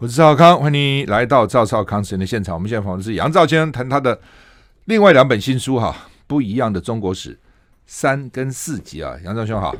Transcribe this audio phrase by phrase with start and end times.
[0.00, 2.54] 我是赵少康，欢迎你来到赵少康时间的现场。
[2.54, 4.18] 我们现在访问的是杨照先生，谈他的
[4.86, 5.94] 另外两本新书哈，
[6.26, 7.38] 不一样的中国史
[7.84, 9.14] 三跟四集啊。
[9.22, 9.76] 杨照兄好，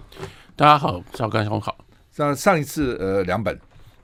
[0.54, 1.74] 大家好，赵康兄好。
[2.12, 3.58] 上上一次呃两本。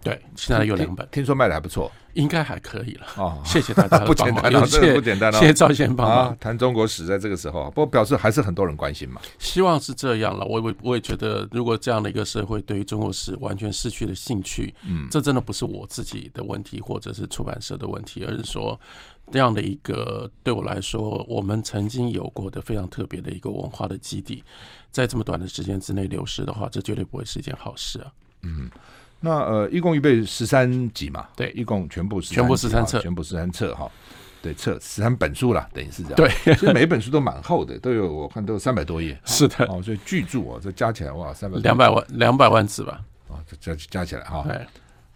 [0.07, 3.07] 对，现在有两本听，听说卖的还不错，应该还可以了。
[3.17, 5.33] 哦， 谢谢大家 不简单，了，这不简单。
[5.33, 6.37] 谢谢赵先生帮忙。
[6.39, 9.21] 谈中国史在这个时候，不过表示还是很多人关心嘛。
[9.39, 10.45] 希望是这样了。
[10.47, 18.79] 我我我也觉得，如果这样的一个社会对于中国史完全失去了兴趣，嗯，这真的不是我自己的问题，或者是出版社的问题，而是说
[19.33, 24.45] 这样的一个对我来说，我们曾经有过的非常特别的一个文化的基地，
[24.91, 28.13] 在这么短的时间之内流失的话，这绝对不会是一件好事啊。
[28.43, 28.71] 嗯。
[29.21, 31.27] 那呃，一共预备十三集嘛？
[31.35, 33.91] 对，一共全部全部十三册，全部十三册哈。
[34.43, 36.17] 对，册十三本书啦，等于是这样。
[36.17, 39.19] 对，其实每一本书都蛮厚的，都有我看都有三百多页。
[39.25, 43.01] 是的，哦，所以巨著哦，这加起来哇，三百两百万两百万字吧？
[43.29, 44.45] 哦，这加加起来哈。
[44.47, 44.67] 对，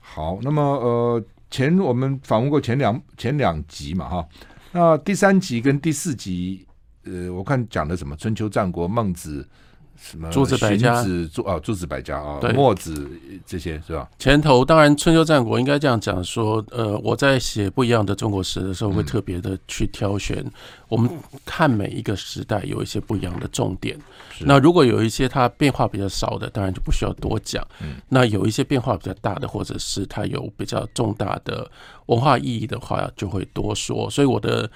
[0.01, 4.27] 好，那么呃，前我们访问过前两前两集嘛哈，
[4.73, 6.67] 那第三集跟第四集，
[7.05, 9.47] 呃，我看讲的什么春秋战国孟子。
[10.01, 13.09] 什么诸子百家，诸啊诸子百家啊，墨子
[13.47, 14.09] 这些是吧？
[14.19, 20.45] 前头当然春秋战国应该这样讲说，呃，我在写不一样的中国史的时候，会特别的去挑选。
[20.89, 21.09] 我们
[21.45, 23.97] 看每一个时代有一些不一样的重点。
[24.41, 27.65] 那如果有一些它变化比较少的，当然就不需要多讲。
[28.09, 31.71] 那有一些变化比较大的，或者是它有比较重大的
[32.07, 34.09] 文化意义的话，就会多说。
[34.11, 34.69] 所以我的。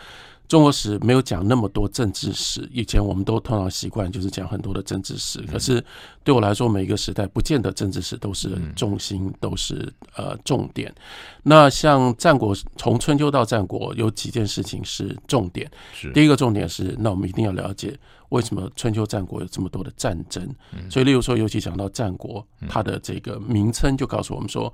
[0.46, 5.40] 中国史没有讲那么多政治史，以前我们都通常习惯就是讲很多的政治史。
[5.50, 5.82] 可是
[6.22, 10.94] 对我来说，每一个时代不见得政治史都是重心，都是呃重点。
[11.42, 15.70] 那像战国，从春秋到战国，有几件事情是重点。
[16.12, 20.46] 第一个重点是，那我们一定要了解为什么春秋战国有这么多的战争。
[20.90, 24.72] 所以，例如说，尤其讲到战国，它的这个名称就告诉我们说。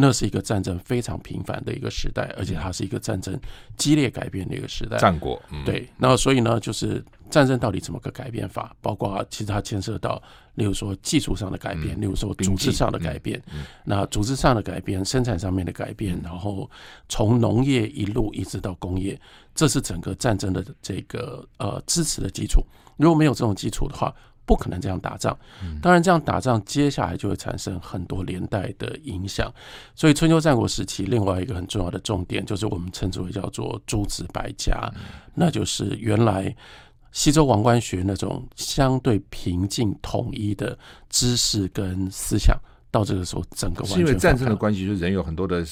[0.00, 3.36] 那是一个战争非常频繁的一个时代，而且它是一个战争
[3.76, 4.96] 激烈改变的一个时代。
[4.96, 5.88] 战国，嗯、对。
[5.96, 8.72] 那所以呢，就是战争到底怎么个改变法？
[8.80, 10.22] 包括其实它牵涉到，
[10.54, 13.42] 例如说技术上的改变，例如说组织上的改变。
[13.84, 16.70] 那组织上的改变，生产上面的改变，然后
[17.08, 19.20] 从农业一路一直到工业，
[19.52, 22.64] 这是整个战争的这个呃支持的基础。
[22.96, 24.14] 如果没有这种基础的话，
[24.48, 25.38] 不可能这样打仗，
[25.82, 29.52] 当然这样打仗，接下来就会产生很多连带的影响。
[29.94, 34.90] 所以春秋战国时期，另外一个很重要的重点，就是我们称之为叫做诸子百家，
[35.34, 36.56] 那就是原来
[37.12, 40.78] 西周王官学那种相对平静统一的
[41.10, 42.58] 知识跟思想，
[42.90, 45.62] 到这个时候整个完因为战争的关系，就是人有很多的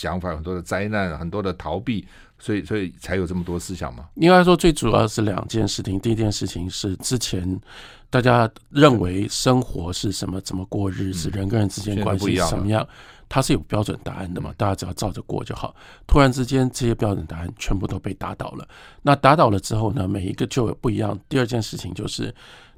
[0.00, 2.06] 想法，很多的灾难，很多的逃避。
[2.42, 4.08] 所以，所以才有这么多思想嘛？
[4.14, 6.00] 应该说，最主要是两件事情。
[6.00, 7.60] 第一件事情是之前
[8.08, 12.86] 大家认为生活是什么，怎么过日子，人跟人之间关系是什么样，
[13.28, 14.54] 它是有标准答案的嘛？
[14.56, 15.76] 大家只要照着过就好。
[16.06, 18.66] 突然之间，这些标准答案全部都被打倒了。
[19.02, 21.18] 那打倒了之后呢，每一个就有不一样。
[21.28, 22.34] 第二件事情就是，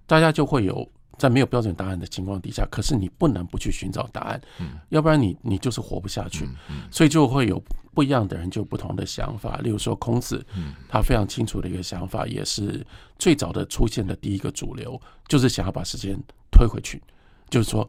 [0.08, 0.84] 大家就会有。
[1.18, 7.62] 在没有标准答案的情况底下，可是你不能不去寻找答案，嗯，要不然你你就是活不下去，嗯，所以就会有
[7.94, 9.58] 不一样的人，就有不同的想法。
[9.58, 10.44] 例如说孔子，
[10.88, 12.84] 他非常清楚的一个想法，也是
[13.18, 16.18] 最早的出现的第一个主流，就是想要把时间
[16.50, 17.02] 推回去，
[17.48, 17.88] 就是说。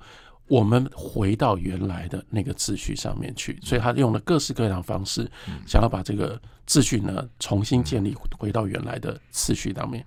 [0.50, 5.28] 我们回到原来的那个秩序上面去，所以他用了各式各样的方式，
[5.66, 10.06] 想要把这个秩序呢重新建立，回到原来的次序当面。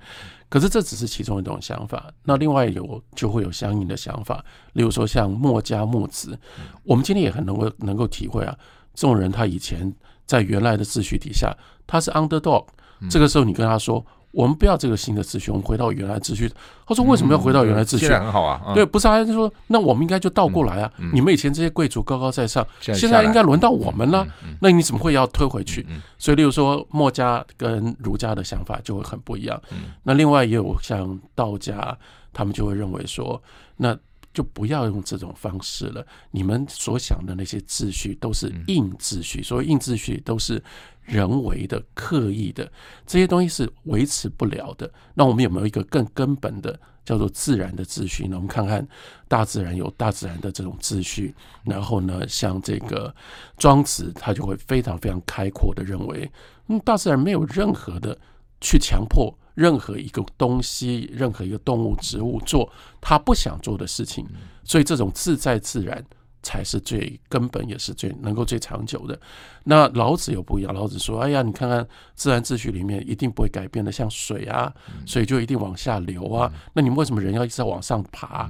[0.48, 4.44] 可是这只是其中一种想法，那另外有就会有相应的想法，
[4.74, 6.38] 例如说像墨家墨子，
[6.84, 8.56] 我们今天也很能够能够体会啊，
[8.94, 9.92] 这种人他以前
[10.24, 11.56] 在原来的秩序底下，
[11.86, 12.66] 他是 underdog，
[13.10, 14.04] 这个时候你跟他说。
[14.36, 16.52] 我们不要这个新的秩序，我们回到原来秩序。
[16.86, 18.74] 他说：“为什么要回到原来秩序？”很好啊。
[18.74, 20.92] 对，不是他就说：“那我们应该就倒过来啊！
[21.10, 24.26] 你们以前这些贵族高高在上，现在应该轮到我们了。
[24.60, 25.86] 那你怎么会要推回去？”
[26.18, 29.58] 所以，例如说，墨家跟儒家的想法就会很不一样。
[30.02, 31.96] 那另外也有像道家，
[32.34, 33.42] 他们就会认为说
[33.78, 33.96] ：“那
[34.36, 36.06] 就不要用这种方式了。
[36.30, 40.62] 你们所想的那些秩序都是硬秩序，所谓硬秩序都是。”
[41.06, 42.68] 人为的、刻意的
[43.06, 44.92] 这些东西是维持不了的。
[45.14, 48.34] 那我们有没有一个更根本的叫做自然的秩序呢？
[48.34, 48.84] 我们看看
[49.28, 51.32] 大自然有大自然的这种秩序。
[51.62, 53.14] 然后呢，像这个
[53.56, 56.28] 庄子，他就会非常非常开阔的认为，
[56.66, 58.18] 嗯，大自然没有任何的
[58.60, 64.24] 去强迫任何一个东西、任何一个动物、植物做他不想做的事情。
[64.62, 66.04] 所以这种自在自然。
[66.42, 69.18] 才是最根本，也是最能够最长久的。
[69.64, 74.72] 那老子又不一样，老子说：“哎呀，你看看自然秩序里面一定不会改变的，像水啊，
[75.04, 76.48] 水就一定往下流啊。
[76.72, 78.48] 那你们为什么人要一直在往上爬？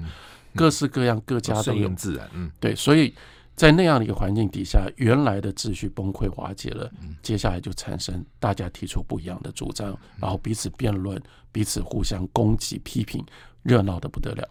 [0.55, 2.75] 各式各样各家都有自然，嗯，对。
[2.75, 3.15] 所以
[3.57, 6.91] 在那样的一个环境底下，原来的秩序崩溃瓦解了，
[7.23, 11.21] 接下来就产生大家提出不一样的主张，然后彼此辩论，
[11.51, 13.25] 彼此互相攻击批评，
[13.63, 14.47] 热闹的不得了。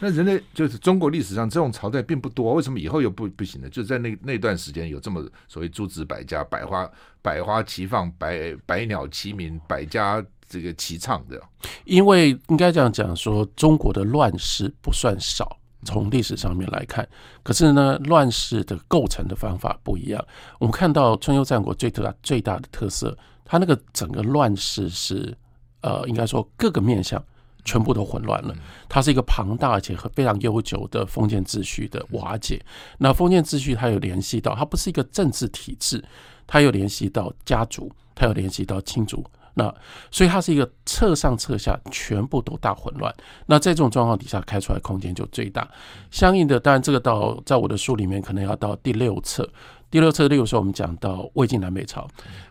[0.00, 3.68] 那人类就是中国历史上这种朝代并不多，为什么以后又不不行呢？
[3.68, 6.88] 就在那那段时间有这么所谓诸子百家，百花
[7.20, 11.42] 百花齐放，百百鸟齐鸣，百家这个齐唱的。
[11.84, 17.08] 因为应该这样讲说，中国的乱世不算少，从历史上面来看。
[17.42, 20.24] 可是呢，乱世的构成的方法不一样。
[20.58, 25.36] 我们看到春秋战国最大最大的特色，它那个整个乱世是
[25.80, 27.22] 呃，应该说各个面向。
[27.64, 28.54] 全部都混乱了，
[28.88, 32.64] 它是一个庞大而且和非常悠久的封建秩序的瓦解。
[32.96, 36.02] 那封建秩序它有联系到，它不是一个政治体制，
[36.46, 39.22] 它有联系到家族，它有联系到亲族。
[39.54, 39.74] 那
[40.10, 43.14] 所以它是一个侧上侧下全部都大混乱。
[43.46, 45.68] 那在这种状况底下开出来空间就最大。
[46.10, 49.48] 相应的，当然这个到在我的书里面可能要到第六册。
[49.90, 52.06] 第六册，例如说，我们讲到魏晋南北朝，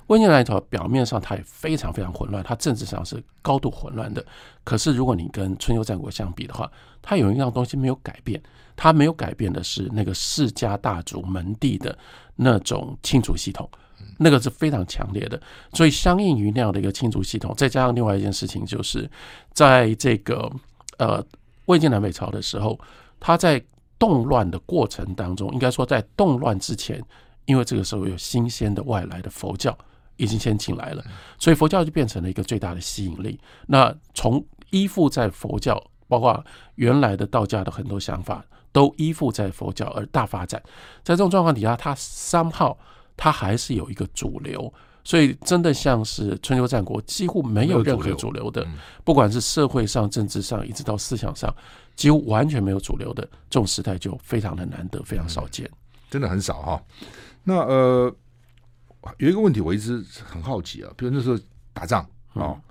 [0.07, 4.25] 魏晋南北朝表面上它也非常非常混乱，它政治上是高度混乱的。
[4.63, 6.67] 可是如果你跟春秋战国相比的话，
[6.99, 8.41] 它有一样东西没有改变，
[8.75, 11.95] 它没有改变的是那个世家大族门第的
[12.35, 13.69] 那种亲族系统，
[14.17, 15.41] 那个是非常强烈的。
[15.73, 19.09] 所以相应于那样的一个亲族系统，再加上另外一件事情，就是
[19.53, 20.51] 在这个
[20.97, 21.23] 呃
[21.65, 22.79] 魏晋南北朝的时候，
[23.19, 23.63] 它在
[23.99, 27.03] 动乱的过程当中，应该说在动乱之前。
[27.47, 29.73] 因为这个时候有新鲜的外来的佛教
[30.17, 31.01] 已经先进来了，
[31.39, 33.39] 所以佛教就变成了一个最大的吸引力。
[33.67, 36.43] 那从依附在佛教，包括
[36.75, 38.43] 原来的道家的很多想法，
[38.73, 40.61] 都依附在佛教而大发展。
[41.05, 42.75] 在这种状况底下，它 somehow
[43.17, 44.71] 它还是有一个主流，
[45.03, 48.65] 所以真的像是春秋战国几乎没有任何主流的，
[49.03, 51.53] 不管是社会上、政治上，一直到思想上，
[51.95, 55.67] 几乎完全没有主流的这种时代就非常的难得，非常少见，
[56.11, 56.83] 真的很少哈。
[57.43, 58.15] 那呃，
[59.17, 61.39] 有一个问题我一直很好奇啊，比如那时候
[61.73, 62.03] 打仗
[62.33, 62.61] 啊、哦，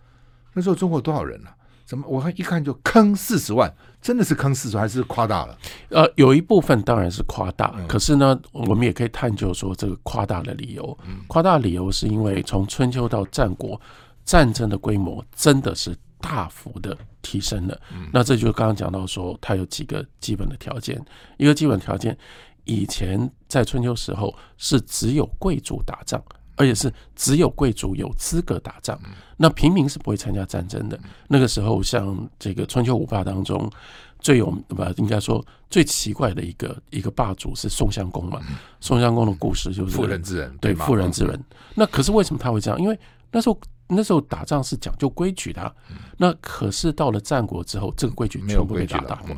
[0.53, 1.56] 那时候中国多少人呢、啊？
[1.87, 3.73] 怎么我看一看就坑四十万，
[4.03, 5.57] 真的是坑四十万还是夸大了？
[5.91, 10.99] 呃，有一部分当然是夸大，可是呢，我们也可以探究说这个夸大的理由。
[11.29, 13.81] 夸大理由是因为从春秋到战国，
[14.25, 17.81] 战争的规模真的是大幅的提升了。
[18.13, 21.01] 那这就是刚刚讲到说，它有几个基本的条件，
[21.39, 22.19] 一个基本条件。
[22.69, 26.21] 以前在春秋时候是只有贵族打仗，
[26.57, 28.99] 而且是只有贵族有资格打仗，
[29.37, 30.99] 那平民是不会参加战争的。
[31.29, 33.71] 那个时候，像这个春秋五霸当中
[34.19, 38.41] 最有不应该说最奇怪的一个一个霸主是宋襄公嘛？
[38.81, 41.39] 宋襄公的故事就是妇人之仁，对妇人之仁。
[41.75, 42.81] 那可是为什么他会这样？
[42.81, 42.99] 因为
[43.31, 45.73] 那时候那时候打仗是讲究规矩的啊，
[46.17, 49.37] 那可是到了战国之后，这个规矩全部被打倒了。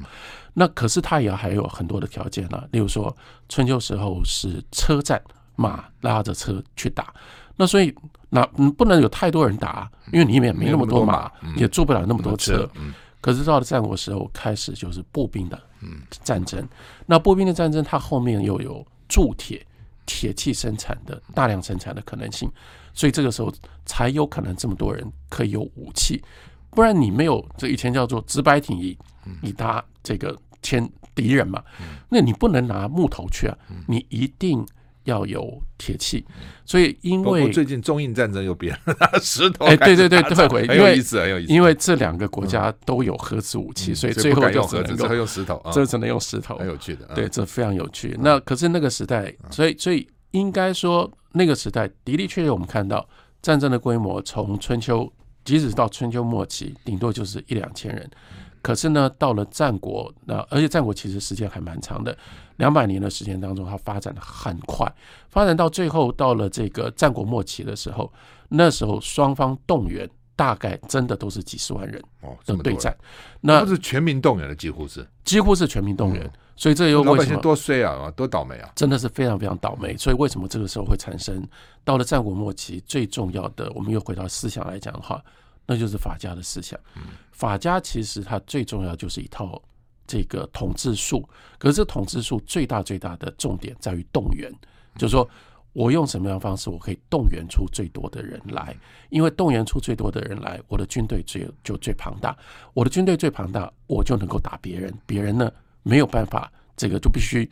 [0.55, 3.15] 那可是他也还有很多的条件啊，例如说
[3.49, 5.21] 春秋时候是车战，
[5.59, 7.13] 马拉着车去打，
[7.57, 7.93] 那所以
[8.31, 8.47] 那
[8.77, 12.71] 不能有太多人打，因为你也没那么多马，也坐不了那么多车。
[13.21, 15.61] 可是到了战国时候开始就是步兵的
[16.23, 16.65] 战争，
[17.07, 19.67] 那步兵的战争它后面又有铸铁、
[20.07, 22.49] 铁器生产的大量生产的可能性，
[22.95, 23.53] 所以这个时候
[23.85, 26.23] 才有可能这么多人可以有武器，
[26.71, 28.97] 不然你没有这以前叫做直白挺以
[29.43, 30.39] 以搭这个。
[30.61, 31.63] 牵敌人嘛，
[32.09, 33.57] 那你不能拿木头去啊，
[33.87, 34.67] 你一定
[35.09, 36.25] 要有铁器。
[36.65, 39.65] 所以因为最近中印战争又变了，石头。
[39.65, 41.53] 哎，对对对对，会，很有意思，很有意思。
[41.53, 47.07] 因为这两个国家都有核子武器，所以最后就只能够用石头，这只能用石头，很有趣的。
[47.15, 48.15] 对，这非常有趣。
[48.21, 53.09] 那可是那个时代，所以所以应该说那个时代的的确确，我们看到
[53.41, 55.11] 战争的规模从春秋，
[55.45, 58.11] 即使到春秋末期，顶多就是一两千人。
[58.61, 62.15] 可是呢，到了战国，那而且战国其实时间还蛮长的，
[62.59, 64.87] 两百年的时间当中，它发展的很快，
[65.29, 68.13] 发展到最后到了这个战国末期的时候，
[68.49, 72.01] 那时候双方动员大概真的都是几十万人
[72.45, 72.97] 的对战，
[73.41, 79.97] 那不是全民动员的，几乎是几乎是全民动员，所以这又为什么多衰啊，多倒霉啊，真的是非常非常倒霉。
[79.97, 81.45] 所以为什么这个时候会产生
[81.85, 85.23] 到了战国末期最重要的，我们又回到思想来讲的话。
[85.71, 86.81] 那就是法家的思想。
[87.31, 89.61] 法家其实它最重要就是一套
[90.09, 91.23] 这个统治术，
[91.59, 94.53] 可是这统治术最大最大的重点在于动员，
[94.97, 95.29] 就是说
[95.73, 98.75] 我用什么样的方式，我可以动员出最多的人来，
[99.11, 102.37] 因为动员出最多的人来，我的军队最就最庞大，
[102.75, 105.53] 我的军队最庞大，我就能够打别人，别人呢
[105.85, 107.49] 没有办法，这个就必须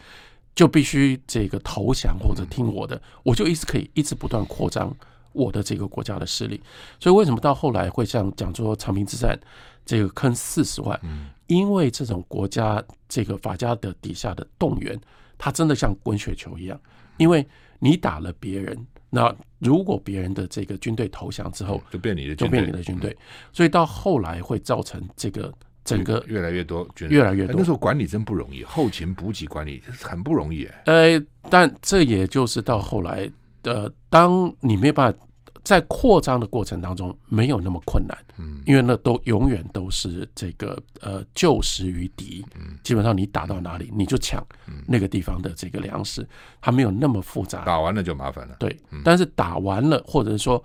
[0.54, 4.92] 就必须这个投降或者听我的，我就一直可以一直不断扩张。
[5.32, 6.58] 我的这个国家的势力，
[6.98, 9.38] 所以为什么到后来会像讲说长平之战
[9.84, 10.98] 这个坑四十万？
[11.46, 15.00] 因为这种国家这个法家的底下的动员，
[15.38, 16.80] 它真的像滚雪球一样，
[17.16, 17.46] 因为
[17.78, 23.16] 你打了别人，那如果别人的这个军队投降之后，就变你的，就变你的军队，
[23.52, 25.52] 所以到后来会造成这个
[25.84, 27.56] 整个越来越多军，越来越多。
[27.58, 30.68] 那时候管理真不容易，后勤补给管理很不容易。
[30.86, 33.30] 呃，但这也就是到后来
[33.62, 35.18] 的，当你没办法。
[35.66, 44.46] 在扩张的过程当中，没有那么困难，嗯，因为那都永远都是这个呃旧时于敌，嗯，基本上你打到哪里你就抢
[44.86, 46.24] 那个地方的这个粮食，
[46.60, 50.62] 它没有那么复杂，打完了就麻烦了，对，但是打完了或者是说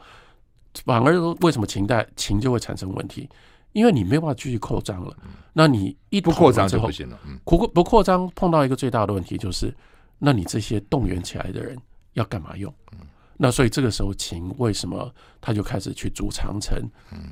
[0.86, 3.27] 反而为什么秦代秦就会产生问题？
[3.72, 5.17] 因为你没有办法继续扩张了，
[5.51, 9.75] 那你一不扩张就不行了，不扩张碰到一个最大的问题就是，
[10.20, 11.75] 那你这些动员起来的人
[12.13, 12.72] 要干嘛用？
[13.43, 16.79] 那所以这个时候，秦为什么他就开始去筑长城、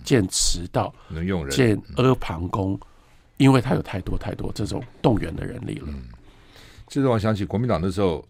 [0.04, 2.80] 建驰道、能用人、建阿房宫？
[3.38, 5.88] 因为他有太多太多这种动员的人力了。
[6.88, 8.26] 这让我想起国民党的时候，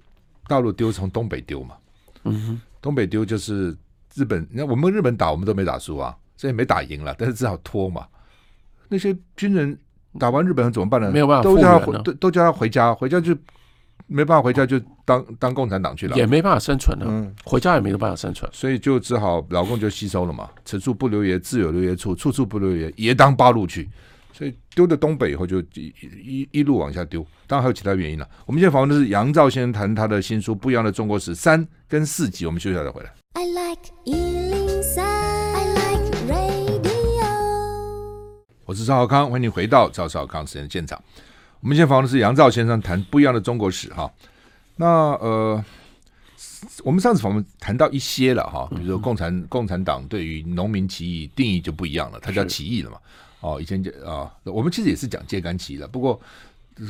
[0.45, 1.77] 大陆丢从东北丢嘛。
[2.25, 3.73] 嗯哼，东北丢就是
[4.13, 8.05] 日本，那我们日本打我们都没打输啊，所以没打赢了，但是只好拖嘛。
[8.89, 9.79] 那些军人
[10.19, 11.09] 打完日本人怎么办呢？
[11.11, 13.33] 没有办法，都叫他回，都都叫他回家，回家就。
[14.09, 17.05] 没办法回家，就当当共产党去了，也没办法生存了。
[17.07, 20.49] 嗯，回家也没有办法生存，所以就只好老共就吸收了嘛。
[20.65, 23.87] 此处不留爷，自有留爷处；处处不留爷，爷当八路去。
[24.33, 27.25] 所以丢到东北以后，就一一一路往下丢。
[27.45, 28.27] 当然还有其他原因了。
[28.45, 32.45] 我们现在访问的是杨照先生，谈他的新书《不一样的中国史》三跟四集。
[32.45, 33.13] 我们休息一下再回来。
[33.33, 36.89] I like 103, I like radio。
[38.65, 40.99] 我是赵少康，欢迎你回到赵少康时间的现场。
[41.61, 44.09] 我们现在访问的是杨照先生，谈不一样的中国史哈。
[44.77, 44.85] 那
[45.15, 45.63] 呃，
[46.85, 52.97] 我们上次访问谈到一些了哈，比如说共产共产党对于农民起义定义就不一样了，它叫起义了嘛。
[53.41, 56.19] 哦，以前就啊，我们其实也是讲揭竿起义了，不过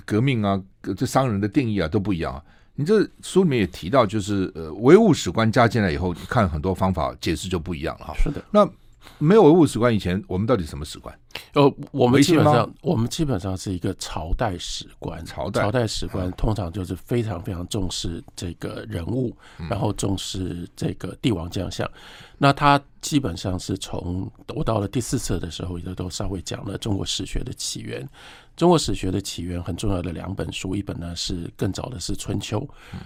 [0.06, 0.62] 革命啊，
[0.96, 2.44] 这商人的定义啊都不一样啊。
[2.76, 8.14] 你这书里面也提到，就是呃，唯物史观加进来以后，你看很多方法解释就不一样了哈。
[8.16, 8.70] 是的，那。
[9.18, 11.18] 没有唯物史观以前，我们到底什么史观？
[11.54, 15.24] 呃，我们基本上，我们基本上是一个朝代史观。
[15.26, 19.36] 朝代朝代史观通常就是非常非常重视这个人物，
[19.70, 21.90] 然后重视这个帝王将相。
[22.38, 28.08] 那他基本上是从我到了第四册的时候，也都稍微讲了中国史学的起源。
[28.56, 32.60] 中国史学的起源很重要的两本书，一本呢是更早的是《春秋》，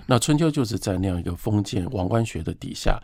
[0.08, 3.00] 那《春秋》就是在那样一个封建王官学的底下。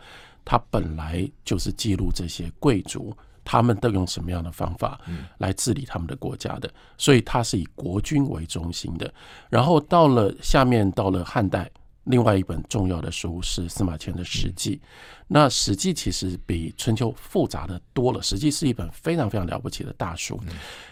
[0.50, 5.00] 他本来就是记录这些贵族，他们都用什么样的方法
[5.38, 9.14] 来治理他们的国家的，所以他是以国君为中心的。
[9.48, 11.70] 然后到了下面，到了汉代，
[12.02, 14.76] 另外一本重要的书是司马迁的《史记》。
[15.28, 20.36] 那《史记》其实比《春秋》复杂的多了，《史记》是一本非常非常了不起的大书。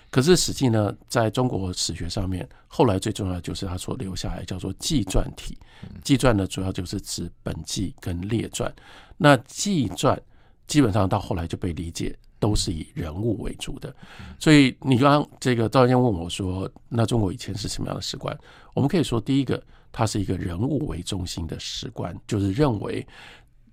[0.09, 5.59] 可是《史记》呢，在中国史学上面，后来最重要的就是他所留下来叫做纪传体。
[6.05, 8.73] 纪传呢，主要就是指本纪跟列传。
[9.19, 10.19] 那纪传
[10.67, 13.95] 基本上到后来就被理解都是以人物为主的。
[14.39, 18.35] 所以你刚刚这个赵先生问我说，那中国以前是什么样的史观？
[18.73, 23.07] 我们可以说，第一个，它是一个人物为中心的史观，就是认为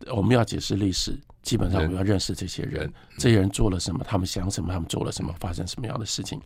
[0.08, 1.18] 我们要解释历史。
[1.44, 6.42] 基本上我们要认识这些人，这些人做了什么，他们想什么，他们做了什么，发生什么样的事情。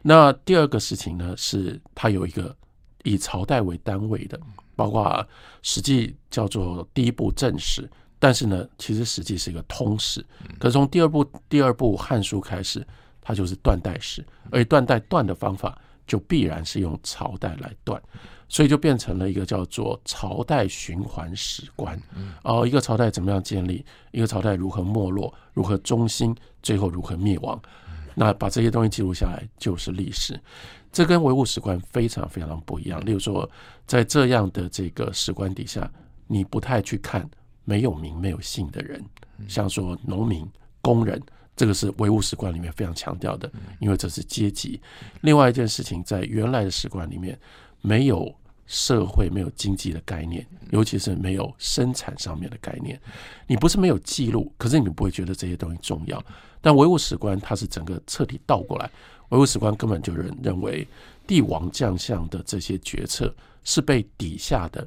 [0.00, 2.56] 那第二个事情呢，是他有一个
[3.02, 4.40] 以朝代为单位的，
[4.74, 5.04] 包括
[5.60, 7.86] 《实际》叫做第一部正史，
[8.18, 10.24] 但是呢，其实《实际》是一个通史。
[10.58, 12.86] 可是从第二部第二部《汉书》开始，
[13.20, 18.00] 它就是断代史，而断代断的方法就必然是用朝代来断。
[18.50, 22.00] 所以就变成了一个叫做朝代循环史观，
[22.42, 27.60] 哦，一个朝代怎么样建立，一个朝代如何没落，如何中兴，最后如何灭亡，
[28.14, 30.40] 那把这些东西记录下来就是历史。
[30.90, 33.04] 这跟唯物史观非常非常不一样。
[33.04, 33.46] 例如说，
[33.86, 35.86] 在这样的这个史观底下，
[36.26, 37.28] 你不太去看
[37.68, 39.04] 没有名没有姓的人，
[39.46, 40.48] 像说农民、
[40.80, 41.20] 工人，
[41.54, 44.80] 这个是唯物史观里面非常强调的，因为这是阶级。
[45.20, 47.38] 另外一件事情，在原来的史观里面。
[47.80, 48.34] 没有
[48.66, 53.00] 社会，没有经济的概念，尤其是没有生产上面的概念。
[53.46, 56.20] 你不是没有记录，可是你不会觉得这些东西重要。
[56.60, 58.90] 但唯物史观它是整个彻底倒过来，
[59.28, 60.86] 唯物史观根本就认认为
[61.24, 63.32] 帝王将相的这些决策
[63.62, 64.84] 是被底下的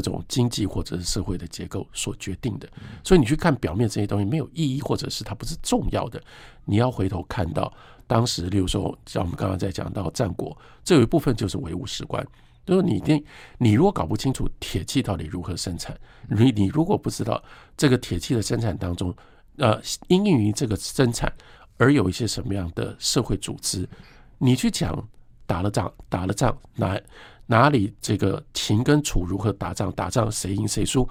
[0.00, 2.68] 这种经济或者是社会的结构所决定的。
[3.04, 6.22] 所以你去看表面这些东西没有意义，或者是它不是重要的，
[6.64, 7.72] 你要回头看到。
[8.04, 12.22] 当时，例如说，像我们刚刚在讲到战国，这有一部分就是唯物史观，
[12.66, 13.24] 就是你你
[13.56, 17.42] 你如果搞不清楚铁器到底如何生产，你你如果不知道
[17.74, 19.14] 这个铁器的生产当中，
[19.56, 21.32] 呃，因应于这个生产
[21.78, 23.88] 而有一些什么样的社会组织，
[24.36, 25.08] 你去讲
[25.46, 27.00] 打了仗，打了仗，那
[27.46, 31.08] 哪里这个秦跟楚如何打仗，打仗谁赢谁输，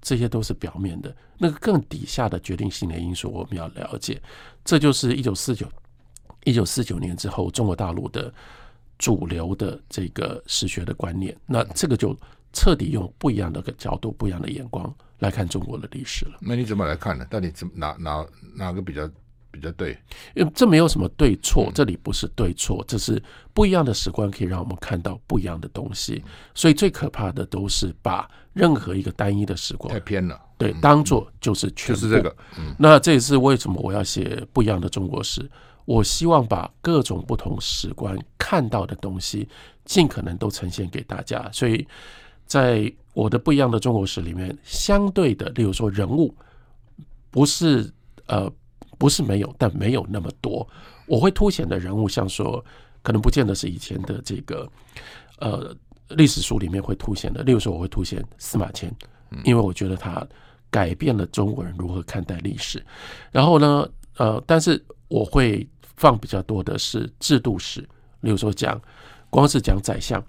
[0.00, 1.14] 这些都是表面的。
[1.38, 4.20] 那个更底下的决定性的因素，我们要了解。
[4.64, 5.66] 这就是一九四九
[6.44, 8.32] 一九四九年之后中国大陆的
[8.98, 11.36] 主流的这个史学的观念。
[11.46, 12.16] 那这个就
[12.52, 16.38] 彻底用不一样的个角度、不一样的眼光来看中国的历史了。
[16.40, 17.24] 那你怎么来看呢？
[17.30, 18.26] 到底怎哪哪
[18.56, 19.08] 哪个比较？
[19.54, 19.96] 比较对，
[20.34, 26.22] 因为这没有什么对错，这里不是对错，这是不一样的史观，可以让我们看到不一样的东西。
[26.54, 32.36] 所以最可怕的都是把任何一个单一的史观太偏了，对，当做就是全部，就是这个。
[32.76, 35.48] 那这也是为什么我要写不一样的中国史。
[35.84, 39.48] 我希望把各种不同史观看到的东西，
[39.84, 41.48] 尽可能都呈现给大家。
[41.52, 41.86] 所以
[42.46, 46.34] 在我的不一样的中国史里面，相对的，例如说人物，
[47.30, 47.88] 不是
[48.26, 48.52] 呃。
[48.98, 50.66] 不是没有，但没有那么多。
[51.06, 52.64] 我会凸显的人物，像说，
[53.02, 54.70] 可能不见得是以前的这个
[55.38, 55.74] 呃
[56.10, 57.42] 历史书里面会凸显的。
[57.42, 58.94] 例如说，我会凸显司马迁，
[59.44, 60.26] 因为我觉得他
[60.70, 62.84] 改变了中国人如何看待历史。
[63.30, 67.80] 然后呢，呃，但是我会放比较多的是制度史，
[68.20, 68.80] 例如说讲，
[69.30, 70.24] 光是讲宰相。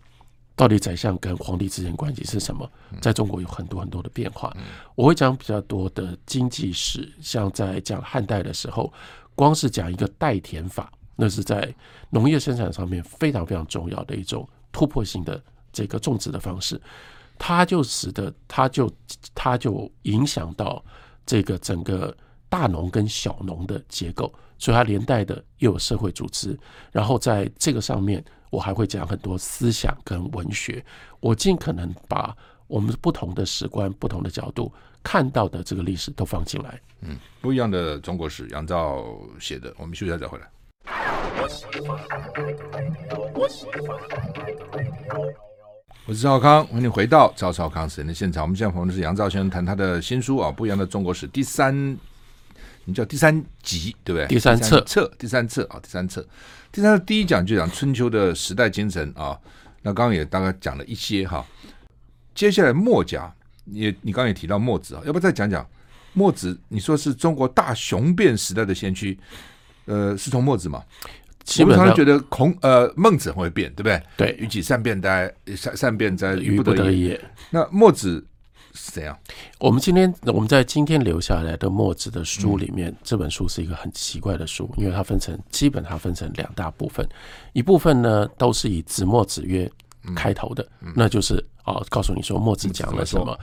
[0.56, 2.70] 到底宰相跟皇帝之间关系是什么？
[3.02, 4.56] 在中国有很多很多的变化。
[4.96, 8.92] 我会讲比较多的经济史，像在讲汉代的时候，
[9.36, 11.76] 光是讲一个代田法，那是在
[12.10, 15.44] 农业生产上面非常非常重要的一种突破性的
[15.74, 16.82] 这个种植的方式，
[17.38, 18.90] 它就使得它就
[19.34, 20.82] 它就影响到
[21.26, 22.16] 这个整个
[22.48, 26.58] 大农跟小农的结构，所以它连带的又有社会组织，
[26.94, 28.24] 然后在这个上面。
[28.56, 30.82] 我还会讲很多思想跟文学，
[31.20, 32.34] 我尽可能把
[32.68, 34.72] 我们不同的史观、不同的角度
[35.04, 36.80] 看到的这个历史都放进来。
[37.02, 39.04] 嗯，不一样的中国史，杨照
[39.42, 39.74] 写的。
[39.78, 40.50] 我们休息一下再回来。
[46.08, 48.44] 我是赵康，欢迎回到赵少康时间的现场。
[48.44, 51.98] 我们现在访问的是杨照先生，谈他的新书啊，《不一样的中国史》第三，
[52.86, 54.28] 你叫第三集对不对？
[54.28, 56.26] 第三册，册第三册啊，第三册。
[56.72, 59.38] 第三册第一讲就讲春秋的时代精神啊，
[59.82, 61.46] 那刚刚也大概讲了一些哈。
[62.36, 63.34] 接下来墨家，
[63.64, 65.68] 你你刚刚也提到墨子啊，要不要再讲讲
[66.14, 66.58] 墨子？
[66.68, 69.18] 你说是中国大雄辩时代的先驱，
[69.86, 70.84] 呃，是从墨子嘛？
[71.60, 74.04] 我们常常觉得孔呃孟子很会辩，对不对？
[74.16, 75.34] 对，与己善辩哉？
[75.56, 77.20] 善善辩哉，于不得已。
[77.50, 78.24] 那墨子。
[78.76, 79.18] 是这样。
[79.60, 87.08] 我们今天我们在今天留下来的墨子的书里面，这本书是一个很奇怪的书，因为它分成基本它分成两大部分，
[87.54, 89.72] 一部分呢都是以子墨子曰
[90.16, 93.40] 开头的，那就是啊告诉你说墨子讲了什么，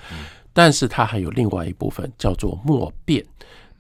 [0.53, 3.25] 但是它还有另外一部分叫做墨辩。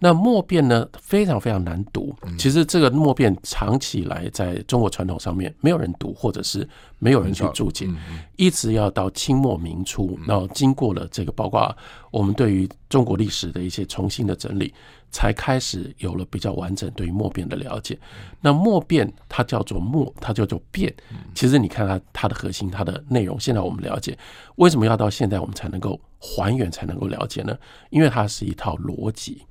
[0.04, 2.12] 那墨辩呢，非常非常难读。
[2.36, 7.88] 其实这个墨辩长期以来在中国传统上面没有人读，或者是没有人去注解，
[8.34, 11.72] 一直要到清末明初，然后经过了这个，包括
[12.10, 14.74] 我们对于中国历史的一些重新的整理，
[15.12, 17.96] 才开始有了比较完整对于墨辩的了解。
[18.40, 20.92] 那墨辩它叫做墨，它叫做辩。
[21.32, 24.18] 其实你看它它的核心，它的内容，现在我们了解，
[24.56, 27.56] 为什么要到现在我们才能够还原，才能够了解呢？
[27.90, 29.44] 因为它是一套逻辑。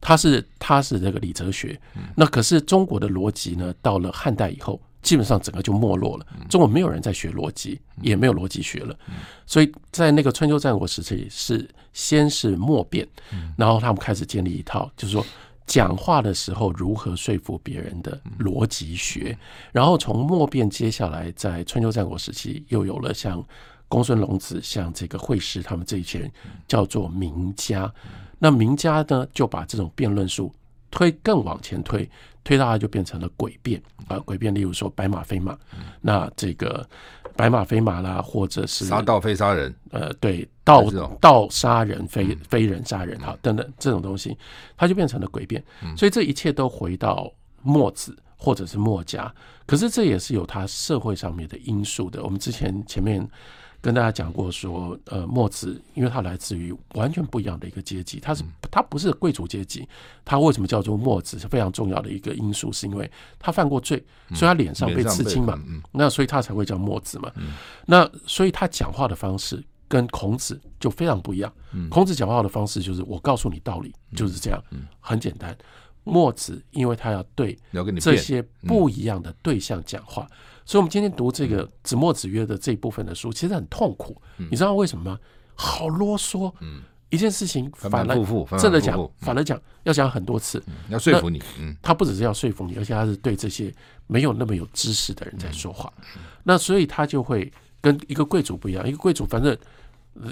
[0.00, 1.78] 它是它是这个理哲学，
[2.16, 3.74] 那可是中国的逻辑呢？
[3.82, 6.26] 到了汉代以后，基本上整个就没落了。
[6.48, 8.96] 中国没有人在学逻辑，也没有逻辑学了。
[9.46, 13.06] 所以在那个春秋战国时期，是先是墨辩，
[13.56, 15.24] 然后他们开始建立一套，就是说
[15.66, 19.36] 讲话的时候如何说服别人的逻辑学。
[19.72, 23.44] 然后从墨辩，接下来在春秋战国时期，又有了像
[23.88, 26.30] 公孙龙子、像这个惠施他们这一群人，
[26.66, 27.92] 叫做名家。
[28.38, 30.52] 那名家呢，就把这种辩论术
[30.90, 32.08] 推更往前推，
[32.44, 35.58] 推到它就变成了诡辩啊，诡辩，例如说白马非马，
[36.00, 36.88] 那这个
[37.36, 40.84] 白马非马啦，或者是杀盗非杀人，呃，对，盗
[41.20, 44.36] 盗杀人非非人杀人哈，等等这种东西，
[44.76, 45.62] 它就变成了诡辩。
[45.96, 47.30] 所以这一切都回到
[47.62, 49.32] 墨子或者是墨家，
[49.66, 52.22] 可是这也是有它社会上面的因素的。
[52.22, 53.28] 我们之前前面。
[53.80, 59.88] 跟大家讲过说，呃，墨子因为他来自于完全不一样的一个阶级，他是他不是贵族阶级，
[60.24, 65.54] 他为什么叫做墨子是非常重要的一个因素，是因为他犯过罪，所以他脸上被刺青嘛，
[65.92, 67.30] 那所以他才会叫墨子嘛。
[67.86, 71.52] 那所以他讲话的方式跟孔子就非常不一样。
[71.88, 74.60] 孔子讲话的方式就是我告诉你道理，就是这样，
[74.98, 75.56] 很简单。
[76.02, 77.56] 墨子因为他要对
[78.00, 80.26] 这些不一样的对象讲话。
[80.68, 84.20] 所以，我们今天读这个子墨子曰的这一部分的书，其实很痛苦。
[84.36, 85.18] 你知道为什么吗？
[85.54, 86.52] 好啰嗦。
[87.08, 88.14] 一件事情反了
[88.58, 91.42] 正的讲，反了讲，要讲很多次，要说服你。
[91.80, 93.74] 他不只是要说服你，而且他是对这些
[94.06, 95.90] 没有那么有知识的人在说话。
[96.42, 97.50] 那所以他就会
[97.80, 99.56] 跟一个贵族不一样，一个贵族反正。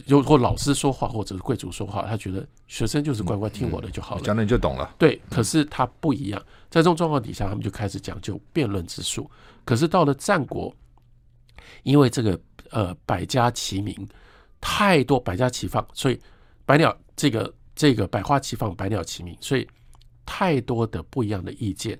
[0.06, 4.94] 有或老师说话，或者是贵族说话，他觉得学生就是乖乖听我的就好了，讲了你就懂了。
[4.98, 9.30] 对，可是他不一样，在这种状况底下，他们就开始讲究辩论之术。
[9.64, 10.74] 可是到了战国，
[11.82, 13.94] 因为这个呃百家齐鸣，
[14.60, 16.20] 太多百家齐放，所以
[16.64, 19.66] 百鸟这个这个百花齐放，百鸟齐鸣，所以
[20.24, 21.98] 太多的不一样的意见，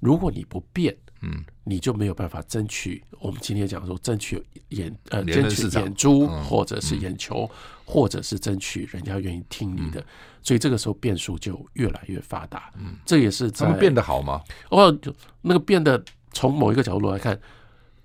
[0.00, 0.96] 如果你不辩。
[1.22, 3.02] 嗯，你就没有办法争取。
[3.20, 7.48] 我们今天讲说，争取眼呃，争取眼珠，或者是眼球，
[7.84, 10.04] 或者是争取人家愿意听你的。
[10.42, 12.70] 所以这个时候变数就越来越发达。
[12.76, 14.42] 嗯，这也是他们变得好吗？
[14.70, 14.92] 哦，
[15.40, 17.38] 那个变得从某一个角度来看，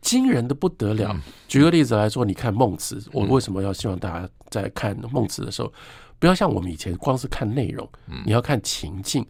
[0.02, 1.20] 惊人的不得了。
[1.48, 5.74] 举个例子来说，你看孟子，我为什么要希望大家在看孟子的时候，
[6.20, 7.90] 不要像我们以前光是看内容，
[8.24, 9.26] 你要看情境。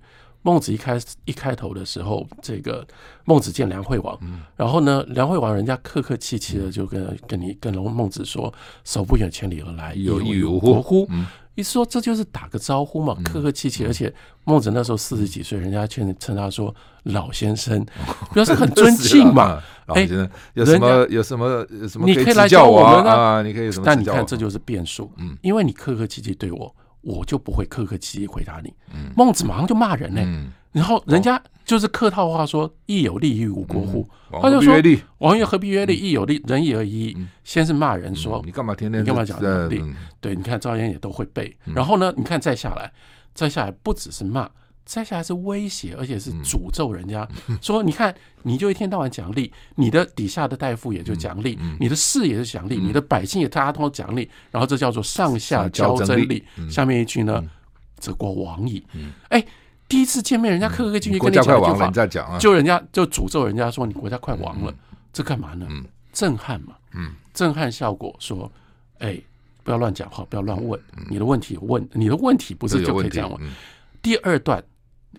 [0.47, 2.87] 孟子一开一开头的时候，这个
[3.25, 4.17] 孟子见梁惠王，
[4.55, 8.53] 然后呢，梁惠王人家客客气气的就跟跟你跟龙孟子说
[8.85, 11.05] ：“手不远千里而来，有国乎？”
[11.55, 13.83] 意思说这就是打个招呼嘛，客客气气。
[13.85, 14.13] 而且
[14.45, 17.85] 孟子那时候四十几岁，人家劝称他说老先生，
[18.31, 19.61] 表示很尊敬嘛。
[19.87, 20.07] 哎，
[20.53, 22.07] 有什么有什么有什么？
[22.07, 23.83] 你可以来教我们啊，你可以什么？
[23.85, 26.73] 但你看这就是变数，嗯，因为你客客气气对我。
[27.07, 28.73] 我就不会客客气气回答你。
[29.15, 30.21] 孟子马上就骂人呢，
[30.73, 34.07] 然后人家就是客套话说：“义有利于吴国乎？”
[34.41, 34.75] 他就说
[35.19, 35.95] ：“王曰何必曰利？
[35.95, 39.81] 义有利，仁义而已。”先是骂人说：“你干嘛天天你干嘛讲仁义？”
[40.19, 41.55] 对，你看赵燕也都会背。
[41.63, 42.91] 然后呢，你看再下来，
[43.33, 44.49] 再下来不只是骂。
[44.87, 47.27] 接下来是威胁，而且是诅咒人家，
[47.61, 56.41] 说你看，你就一天到晚奖励你的底下的大夫，也就奖励你的士也是奖励你的百姓，也大家都奖励，然后这叫做上下交争利。
[56.71, 57.43] 下面一句呢，
[57.97, 58.81] 则国亡矣。
[59.27, 59.45] 哎，
[59.89, 64.73] 第一次见面，人家客客气气跟你讲一句话，就人家就诅咒人家说你国家快亡了，
[65.11, 65.67] 这干嘛呢？
[66.13, 68.15] 震撼嘛，嗯震撼效果。
[68.19, 68.49] 说，
[68.99, 69.19] 哎，
[69.65, 73.51] 不要乱讲话，不要乱问，你的问题问你的问题不是就可以这样问。
[74.01, 74.63] 第二段。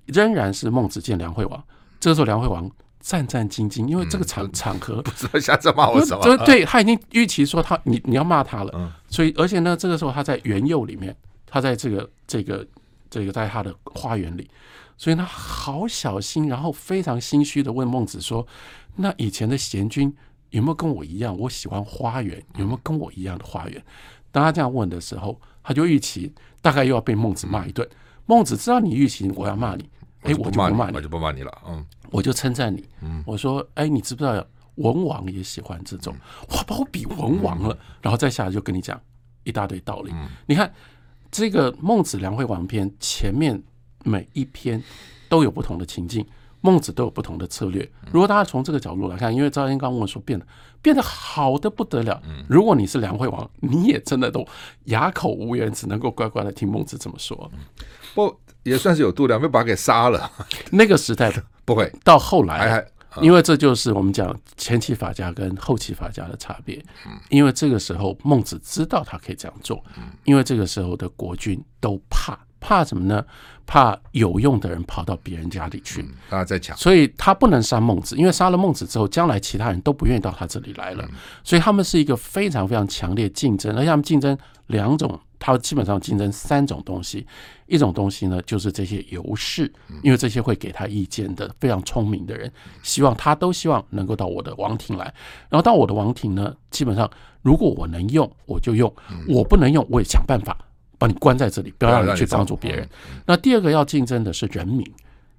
[0.06, 1.64] 仍然是孟子见梁惠王，
[2.00, 6.36] 这个时候梁惠王战战兢兢，因为这个场场合不知道下次骂我什么。
[6.44, 12.66] 对，他已经预期说他你你要骂他了，所以而且呢，这个时候他在园囿里面，他在这个这个
[13.08, 14.50] 这个在他的花园里，
[14.96, 18.46] 所以他好小心，然后非常心虚的问孟子说
[18.96, 20.14] ：“那以前的贤君
[20.50, 21.36] 有没有跟我一样？
[21.38, 23.82] 我喜欢花园，有没有跟我一样的花园？”
[24.30, 27.88] 当他这样问的时候，他就预期大概又要被孟子骂一顿。
[28.28, 29.88] 孟子知道你欲行我要骂你，
[30.20, 36.14] 哎，我就不骂你，我就不骂你了，嗯，我就称赞你，嗯，我说，哎，你知不知道文王也喜欢这种，
[36.50, 39.00] 哇，把我比文王了，然后再下来就跟你讲
[39.44, 40.12] 一大堆道理。
[40.44, 40.70] 你看
[41.30, 43.60] 这个《孟子·梁惠王篇》前面
[44.04, 44.82] 每一篇
[45.30, 46.22] 都有不同的情境，
[46.60, 47.90] 孟子都有不同的策略。
[48.12, 50.46] 如果大家从这个角度来看，因为赵燕刚问我说变得
[50.80, 54.46] 变得好的不得了，如果你是梁惠王，你也真的都
[54.84, 57.50] 哑口无言，只能够乖乖的听孟子这么说。
[58.14, 60.30] 不也算是有度量，没有把他给杀了。
[60.70, 62.84] 那个时代的 不会到后来，
[63.20, 66.82] 因为这就是我们讲前期法家跟后期法家的差别。
[67.28, 69.82] 因为这个时候孟子知道他可以这样做，
[70.24, 72.38] 因为这个时候的国君都怕。
[72.60, 73.24] 怕什么呢？
[73.66, 81.08] 怕有用的人跑到别人家里去，大家在抢，所以他不能杀孟子，因为杀了孟子之后，将来其他人都不愿意到他这里来了。
[81.44, 87.26] 所以他们是一个非常非常强烈竞争，而且他们竞争两种，他基本上竞争三种东西。
[87.66, 89.70] 一种东西呢，就是这些游士，
[90.02, 92.50] 因为这些会给他意见的非常聪明的人，
[92.82, 95.04] 希望他都希望能够到我的王庭来。
[95.48, 97.10] 然后到我的王庭呢，基本上
[97.42, 98.90] 如果我能用，我就用；
[99.28, 100.56] 我不能用，我也想办法。
[101.00, 102.88] 把你关在这里，不要让你去帮助别人。
[103.24, 104.84] 那第二个要竞争的是人民，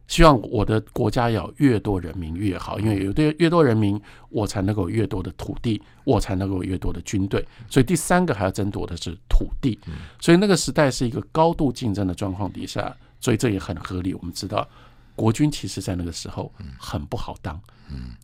[0.10, 7.48] 希望我的国家要越多人民越好，因为有越越多人民，我才能够越多的土地，我才能够越多的军队。
[7.70, 9.80] 所以第三个还要争夺的是土地。
[10.20, 14.16] 所以那个时代是一个高度竞争的状况底下，所以这也很合理。
[14.16, 14.68] 我们知道，
[15.16, 17.62] 国军其实在那个时候很不好当，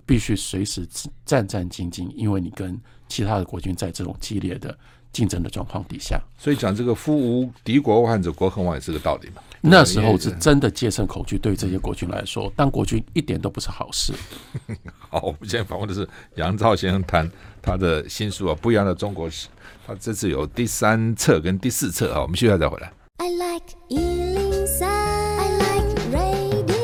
[0.07, 0.87] 必须随时
[1.23, 4.75] 战战兢兢，因为你跟其他的国军在这种激烈的。
[5.15, 9.41] 竞争的状况底下，所以讲这个“夫无敌国患者，国恒亡”也是个道理嘛。
[9.61, 14.11] 那时候是真的戒慎恐惧，对于这些国君来说，当国君一点都不是好事。
[15.09, 19.47] 好，我们现在访问的是杨照先生，谈他的新书啊，《不一样的中国史》。
[19.87, 22.91] 他这次有第三册跟第四册啊，我们休息再回来。
[23.17, 26.75] I like 103, I like radio。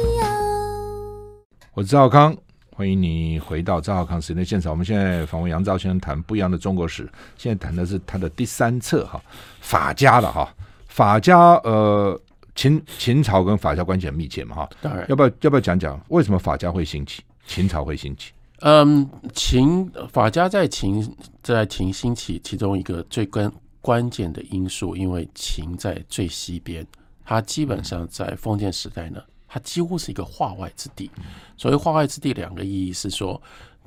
[1.74, 2.38] 我是赵康。
[2.82, 4.72] 欢迎你回到赵浩康时间的现场。
[4.72, 7.08] 我们现在访问杨兆先生谈不一样的中国史。
[7.38, 9.22] 现在谈的是他的第三册哈，
[9.60, 10.52] 法家了哈，
[10.88, 12.20] 法家呃，
[12.56, 14.70] 秦秦朝跟法家关系很密切嘛哈。
[14.82, 18.32] 当然，要不要要不要讲讲为什么法家会兴起，秦朝会兴起？
[18.62, 21.08] 嗯，秦法家在秦
[21.44, 26.84] 在秦兴起，其中一个最关关键的因素，因为秦在最西边，
[27.24, 29.22] 它基本上在封建时代呢，
[29.54, 31.12] 它几乎是一个化外之地。
[31.58, 33.40] 所谓化外之地，两个意义是说，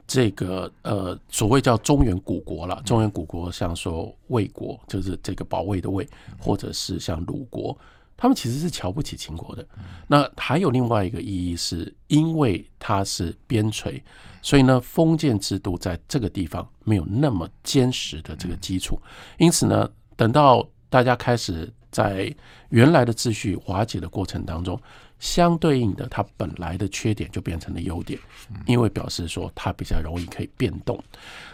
[0.07, 6.07] 这个呃，所谓叫中原古国了，中原古国像说魏国，就是这个保卫的魏，
[6.39, 7.77] 或者是像鲁国。
[8.15, 9.67] 他们其实是瞧不起秦国的。
[10.07, 14.03] 那还有另外一个意义，是因为它是边陲，
[14.43, 19.01] 所以呢，封建制度在这个地方没有那么坚实的这个基础。
[19.39, 22.33] 因此呢，等到大家开始在
[22.69, 24.79] 原来的秩序瓦解的过程当中，
[25.25, 28.21] 相对应的，它本来的缺点就变成了优点，
[28.67, 31.03] 因为表示说它比较容易可以变动。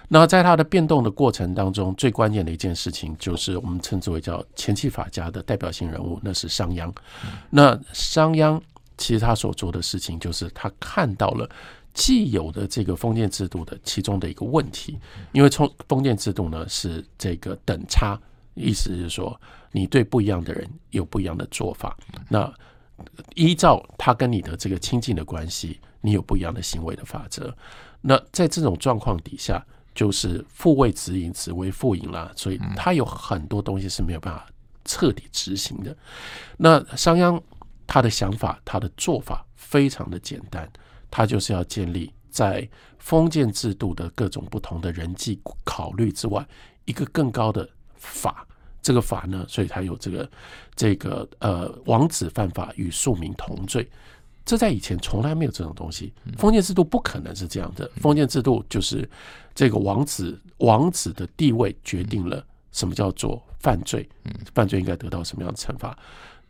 [0.09, 6.93] 那在它的变动的过程当中，最关键的一件事情就是我们称之为叫前期法家的代表性人物，那是商鞅。
[7.49, 8.61] 那商鞅
[8.99, 11.49] 其实他所做的事情，就是他看到了
[11.95, 14.99] 既有的这个封建制度的其中的一个问题，
[15.31, 18.21] 因为从封建制度呢是这个等差，
[18.55, 21.97] 意思是说你对不一样的人有不一样的做法，
[22.29, 22.53] 那
[23.35, 27.55] 依照他跟你的这个亲近的关系，你有不一样的行为的法则。
[28.01, 29.65] 那在这种状况底下。
[29.93, 34.47] 就是父为子隐，子为父隐了，所以他有很多东西是没有办法
[34.85, 35.95] 彻底执行的。
[36.57, 37.43] 那商鞅
[37.89, 40.71] 他的想法，他的做法非常的简单，
[41.11, 42.67] 他就是要建立在
[43.01, 46.47] 封建制度的各种不同的人际考虑之外，
[46.85, 48.47] 一个更高的法。
[48.83, 50.31] 这个法呢，所以他有这个
[50.75, 53.89] 这个呃，王子犯法与庶民同罪。
[54.45, 57.89] 这在以前从来没有这种东西，封建制度不可能是这样的。
[57.97, 59.09] 封建制度就是
[59.55, 64.09] 这个王子王子的地位决定了什么叫做犯罪，
[64.55, 65.97] 犯罪应该得到什么样的惩罚，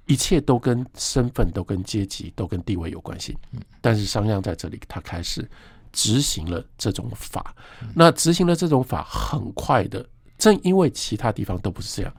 [0.06, 3.36] 一切都跟身份、都跟阶级、都跟地位有关系。
[3.80, 5.46] 但是商鞅在这里，他开始
[5.92, 7.54] 执行了这种法。
[7.94, 10.06] 那执行了这种法，很快的，
[10.40, 12.12] 正因为其他地方都不是这样，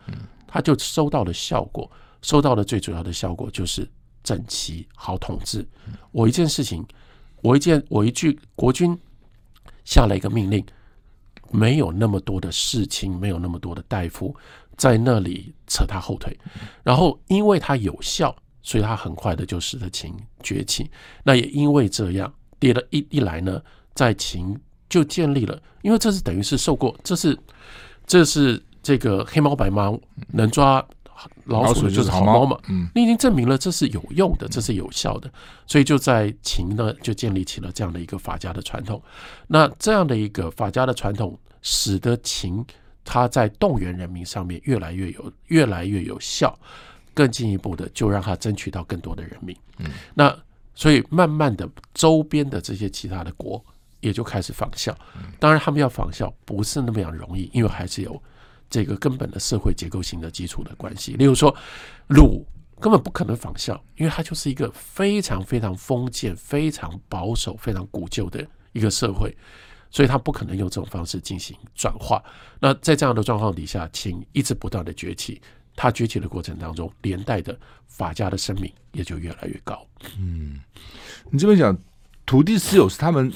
[0.47, 1.91] 他就收到了效果。
[2.21, 3.85] 收到的最主要的效果就是。
[4.23, 5.67] 整齐好统治。
[6.11, 6.85] 我一件事情，
[7.41, 8.95] 我一件我一句国君
[9.83, 10.63] 下了一个命令，
[11.49, 14.35] 没有那么多的事情，没有那么多的大夫
[14.77, 16.37] 在那里扯他后腿。
[16.83, 20.91] 然后因为他有效，所以他很快的就使得秦崛起。
[21.23, 23.59] 那也因为这样，跌了一一来呢，
[23.95, 24.55] 在秦
[24.87, 27.35] 就建立了，因为这是等于是受过，这是
[28.05, 30.85] 这是这个黑猫白猫能抓。
[31.45, 35.31] 老鼠就是好猫嘛，嗯，你已经证明了这是有用的，这是有效的，
[35.67, 38.99] 所以就在秦呢就建立起了这样的一个法家的传统。
[39.45, 42.65] 那这样的一个法家的传统，使得秦
[43.05, 46.57] 他在动员人民上面越来越有越来越有效，
[47.13, 49.55] 更进一步的就让他争取到更多的人民。
[49.77, 50.35] 嗯，那
[50.73, 53.63] 所以慢慢的周边的这些其他的国
[54.01, 54.93] 也就开始仿效。
[55.39, 58.21] 当然他们要仿效不是那么样容易，因为还是有。
[58.73, 61.53] 这个根本的社会结构性的基础的关系，例如说，
[62.07, 62.47] 鲁
[62.79, 69.35] 根本不可能仿效，因为它就是一个非常非常封建、非常保守、非常古旧的一个社会，
[69.89, 72.23] 所以它不可能用这种方式进行转化。
[72.61, 75.41] 那在这样的状况底下，秦一直不断的崛起，
[75.75, 79.85] 它崛起的过程当中，连带的法家的声名也就越来越高。
[80.17, 80.61] 嗯，
[81.29, 81.77] 你这边讲
[82.25, 83.29] 土地私有是他们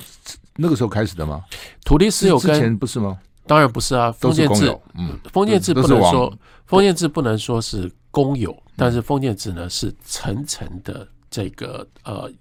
[0.56, 1.44] 那个时候开始的吗？
[1.84, 3.20] 土地私有跟之前不是吗？
[3.48, 6.34] 当然不是啊，封建制，嗯，封建制不能说，
[6.66, 12.32] 封建制不能说是公有，但是封建制呢是层层的这个呃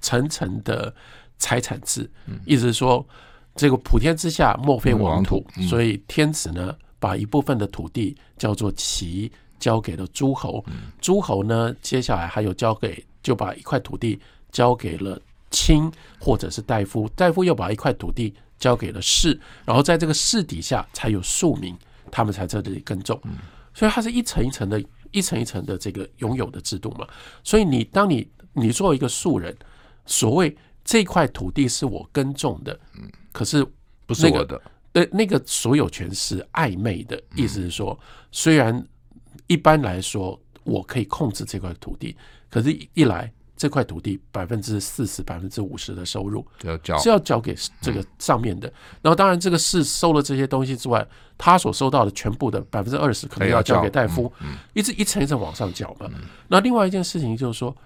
[0.00, 0.92] 层层的
[1.38, 2.10] 财产制，
[2.44, 3.06] 意思是说
[3.54, 10.64] 这个普天之下莫非王土，所以天子呢把一部分的土地叫做齐，交给了诸侯，
[11.00, 14.18] 诸侯呢接下来还有交给就把一块土地
[14.50, 18.34] 交给了卿或者是大夫，大夫又把一块土地。
[18.60, 21.74] 交给了士，然后在这个士底下才有庶民，
[22.12, 23.18] 他们才在这里耕种，
[23.72, 27.08] 所以它是一层一层的、一层一层的这个拥有的制度嘛。
[27.42, 29.56] 所以你当你你作为一个庶人，
[30.04, 32.78] 所谓这块土地是我耕种的，
[33.32, 33.66] 可是
[34.04, 34.60] 不是我的，
[34.92, 37.98] 对，那个所有权是暧昧的，意思是说，
[38.30, 38.86] 虽然
[39.46, 42.14] 一般来说我可以控制这块土地，
[42.50, 43.32] 可是一来。
[43.60, 46.42] 这块土地百分之四十、百分之五十的收入
[46.98, 48.72] 是要交给这个上面的。
[49.02, 54.32] 然后，当然这个是收了这些东西之外，他所收到的全部的百分之二十可能要交给戴夫，
[54.72, 56.10] 一直一层一层往上缴嘛。
[56.48, 57.76] 那另外一件事情就是说，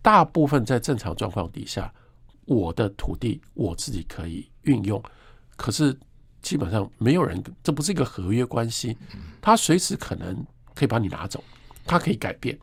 [0.00, 1.92] 大部分在正常状况底下，
[2.44, 5.02] 我的土地我自己可以运用，
[5.56, 5.92] 可是
[6.40, 8.96] 基本上没有人，这不是一个合约关系，
[9.42, 11.42] 他随时可能可以把你拿走，
[11.84, 12.56] 他可以改变。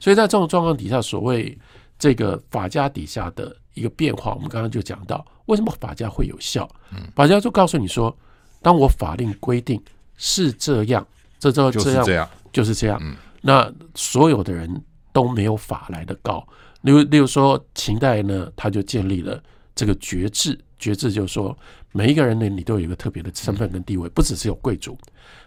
[0.00, 1.56] 所以在这种状况底下，所谓
[1.98, 6.68] 这个法家底下的一个变化，我们刚刚就讲到，为什么法家会有效？
[7.14, 8.16] 法家就告诉你说，
[8.62, 9.82] 当我法令规定
[10.16, 11.06] 是这样，
[11.38, 13.00] 这这这样就是这样，
[13.40, 14.82] 那所有的人
[15.12, 16.46] 都没有法来的高。
[16.82, 19.42] 例如，例如说秦代呢，他就建立了
[19.74, 21.56] 这个爵制，爵制就是说
[21.92, 24.96] 每一个人呢，你都有一个特别的身份跟地位，不只是有贵族。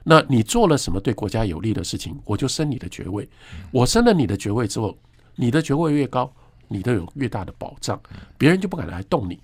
[0.03, 3.27] 那你做了什么对国家有利的事情，我就升你的爵位。
[3.71, 4.97] 我升了你的爵位之后，
[5.35, 6.31] 你的爵位越高，
[6.67, 7.99] 你都有越大的保障，
[8.37, 9.39] 别人就不敢来动你。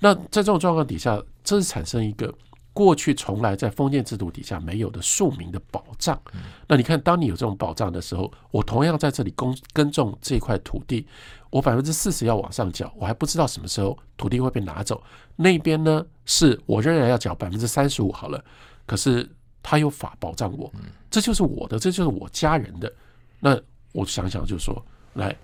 [0.00, 2.32] 那在这种状况底下，这是产生一个
[2.72, 6.20] 过去从来在封建制度底下没有的庶民的保障。
[6.68, 11.04] 那你看，当你有这种保障的时候，我同样在这里耕耕种这块土地，
[11.50, 15.02] 我百分之四十要往上缴，我还不知道什么时候土地会被拿走。
[15.34, 18.44] 那边呢，是我仍然要缴百分之三十五好了，
[18.86, 19.28] 可是
[19.62, 20.72] 他有法保障我，
[21.10, 22.92] 这就是我的，这就是我家人的。
[23.40, 23.58] 那
[23.90, 24.80] 我想想，就说
[25.18, 25.36] 来。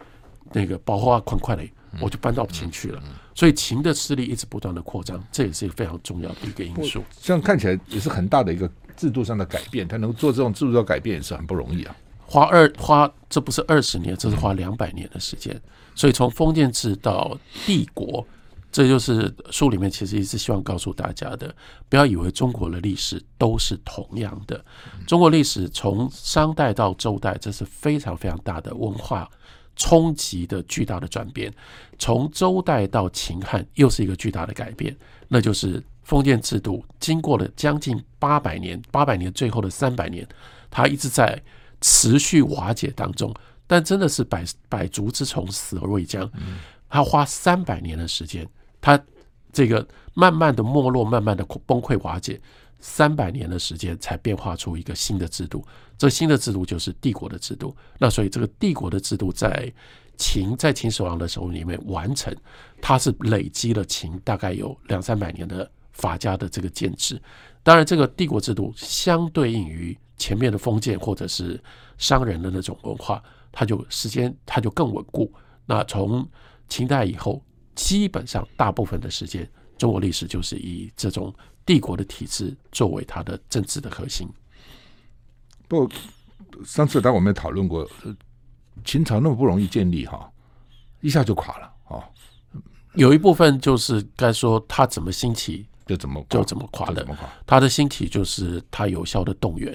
[0.53, 1.69] 那个保护啊，款快的，
[2.01, 3.03] 我就搬到秦去了。
[3.35, 7.03] 所以秦的势力一直不断的扩张，这也是一个非常重要的一个因素。
[7.21, 11.97] 这样看起来也是很大的一个制度上的改变，他能做这种制度的改变也是很不容易啊。
[12.25, 15.61] 花二花，这不是二十年，这是花两百年的时间。
[15.97, 18.25] 所以从封建制到帝国，
[18.71, 21.53] 这就是书里面其实一直希望告诉大家的：
[21.89, 24.65] 不要以为中国的历史都是同样的。
[25.05, 29.29] 中国历史从商代到周代，这是非常非常大的文化。
[29.77, 31.53] 冲击的巨大的转变，
[31.99, 34.97] 从周代到秦汉又是一个巨大的改变，
[35.29, 40.27] 那就是封建制度经过了将近八百年，八百年最后的三百年，
[40.71, 41.43] 它一直在
[41.81, 43.35] 持续瓦解当中。
[43.67, 46.31] 但真的是百百足之虫，死而未僵，
[46.91, 48.47] 它花三百年的时间，
[48.79, 49.03] 它
[49.53, 52.39] 这个慢慢的没落，慢慢的崩溃瓦解。
[52.87, 55.67] 三百年的时间才变化出一个新的制度，
[55.97, 57.75] 这新的制度就是帝国的制度。
[57.99, 59.73] 那所以这个帝国的制度在
[60.19, 62.31] 秦在秦始皇的手里面完成，
[62.83, 67.19] 它是累积了秦大概有两三百年的法家的这个建制。
[67.63, 71.59] 当然，这个帝国制度相对应于前面的封建或者是
[71.97, 75.33] 商人的那种文化，它就时间它就更稳固。
[75.65, 76.29] 那从
[76.69, 77.43] 秦代以后，
[77.75, 81.35] 基本上大部分的时间，中国历史就是以这种。
[81.67, 84.29] 帝国的体制作为它的政治的核心。
[85.67, 85.89] 不，
[86.63, 87.89] 上次当我们讨论过，
[88.85, 90.31] 秦朝那么不容易建立哈，
[91.01, 92.05] 一下就垮了啊。
[92.97, 97.03] 有一部分就是该说它怎么兴起就怎么就怎么垮的。
[97.47, 99.75] 他的兴起就是他有效的动员，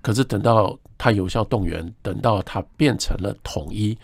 [0.00, 3.98] 可是等到他有效动员，等到他变成了统一。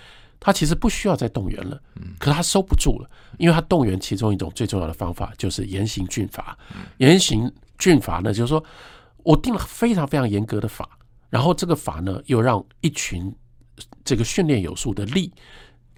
[0.44, 1.80] 他其实不需要再动员了，
[2.18, 6.58] 可是他收不住了，因为他动员其中一种最重要的方法就是严刑峻法。
[6.98, 8.62] 严刑峻法呢，就是说
[9.22, 10.98] 我定了非常非常严格的法，
[11.30, 13.32] 然后这个法呢又让一群
[14.04, 15.32] 这个训练有素的力。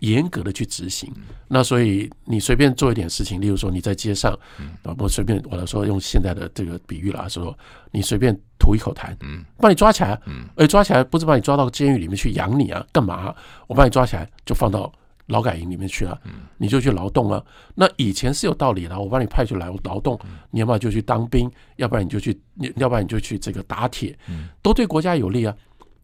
[0.00, 1.10] 严格的去执行，
[1.48, 4.38] 那所以你随便做一点事情，例如说你在街上，
[4.82, 7.56] 啊，我随便我来说用现在的这个比喻来说，
[7.90, 13.34] 你随便吐一口痰，嗯，把你抓起来，嗯，而抓起来不是把你抓到监狱里面去养你啊，干嘛？
[13.66, 14.90] 我把你抓起来就放到
[15.26, 17.44] 劳改营里面去了，嗯，你就去劳动啊。
[17.74, 20.18] 那以前是有道理的，我把你派去来劳动，
[20.50, 22.40] 你要不然就去当兵，要不然你就去，
[22.76, 24.18] 要不然你就去这个打铁，
[24.62, 25.54] 都对国家有利啊。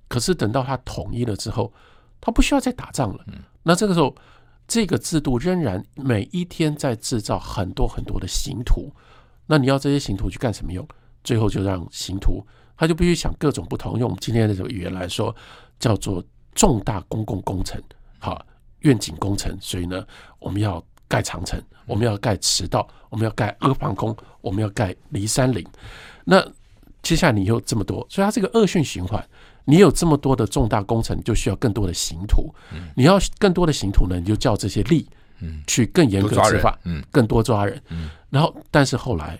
[0.06, 1.72] 可是等到他统一了之后，
[2.20, 3.24] 他不需要再打仗了。
[3.62, 4.14] 那这个时候，
[4.68, 8.92] 这个制度仍然每一天在制造很多很多的刑徒。
[9.46, 10.86] 那你要这些刑徒去干什么用？
[11.24, 12.44] 最后就让刑徒
[12.76, 15.34] 他就必须想各种不同，用我们今天的这个语言来说，
[15.78, 17.80] 叫做重大公共工程，
[18.18, 18.44] 好，
[18.80, 19.56] 愿景工程。
[19.60, 20.04] 所以呢，
[20.38, 25.66] 我们要盖长城，我们要盖驰道，我们要盖阿房宫，我们要盖骊山陵。
[26.24, 26.42] 那
[27.02, 29.22] 接下来你有这么多，所以它这个恶性循环。
[29.66, 32.52] 你有这么多的重大工程，你就需要更多的刑徒。
[32.96, 35.04] 你要更多的刑徒呢，你就叫这些吏，
[35.66, 36.78] 去更严格执法，
[37.10, 37.80] 更多抓人。
[38.30, 39.38] 然后，但是后来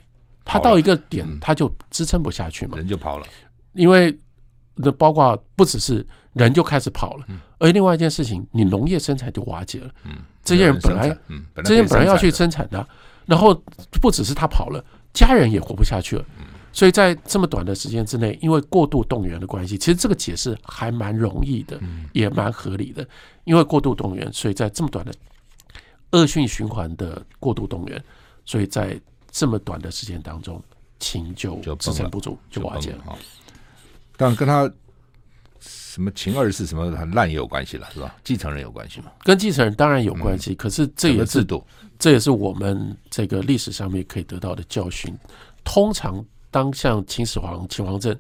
[0.51, 3.27] 他到一个点，他就支撑不下去嘛，人就跑了。
[3.73, 4.17] 因为
[4.75, 7.27] 那包括不只是人就开始跑了，
[7.59, 9.91] 而另外一件事情，你农业生产就瓦解了。
[10.43, 11.17] 这些人本来，
[11.57, 12.85] 这些人本来要去生产的，
[13.27, 13.55] 然后
[14.01, 16.25] 不只是他跑了，家人也活不下去了。
[16.73, 21.79] 所以在这么短的时间之内，因为过度动员的关系，其实这个解释还蛮容易的，
[22.13, 23.07] 也蛮合理的。
[23.45, 25.13] 因为过度动员，所以在这么短的
[26.13, 28.03] 恶性循环的过度动员，
[28.45, 29.01] 所以在
[29.31, 30.63] 这么短的时间当中，
[30.99, 33.05] 秦就支撑不住，就瓦解了。
[34.17, 34.71] 但跟他
[35.61, 38.15] 什么秦二世什么很烂也有关系了，是吧？
[38.23, 39.11] 继承人有关系吗？
[39.23, 41.65] 跟继承人当然有关系，可是这也是制度，
[41.99, 45.17] 这也是我们这个历史上面可以得到的教训。
[45.65, 46.25] 通常。
[46.53, 48.13] 当像秦始皇、秦王政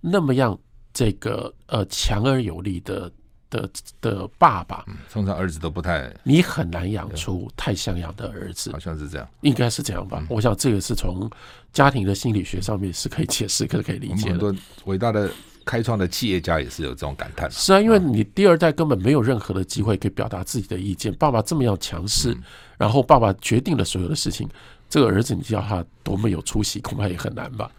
[0.00, 0.58] 那么样
[0.92, 3.08] 这个呃强而有力的
[3.50, 3.68] 的
[4.00, 10.18] 的爸爸，通常儿子都不太，你很难养出太像样的儿子，好像是这样，应该是这样吧？
[10.20, 11.30] 嗯、我想这个是从
[11.72, 14.30] 家庭的心理学上面是可以解释，可可以理解的。
[14.30, 14.54] 很多
[14.86, 15.30] 伟大的
[15.64, 17.50] 开创的企业家也是有这种感叹。
[17.50, 22.42] 是啊，因为你第二代根本没有任何的机会可以表达自己的意见，爸爸这么样强势，嗯、
[22.78, 24.48] 然后爸爸决定了所有的事情，
[24.90, 27.70] 这个儿子你叫他多么有出息，恐怕也很难吧？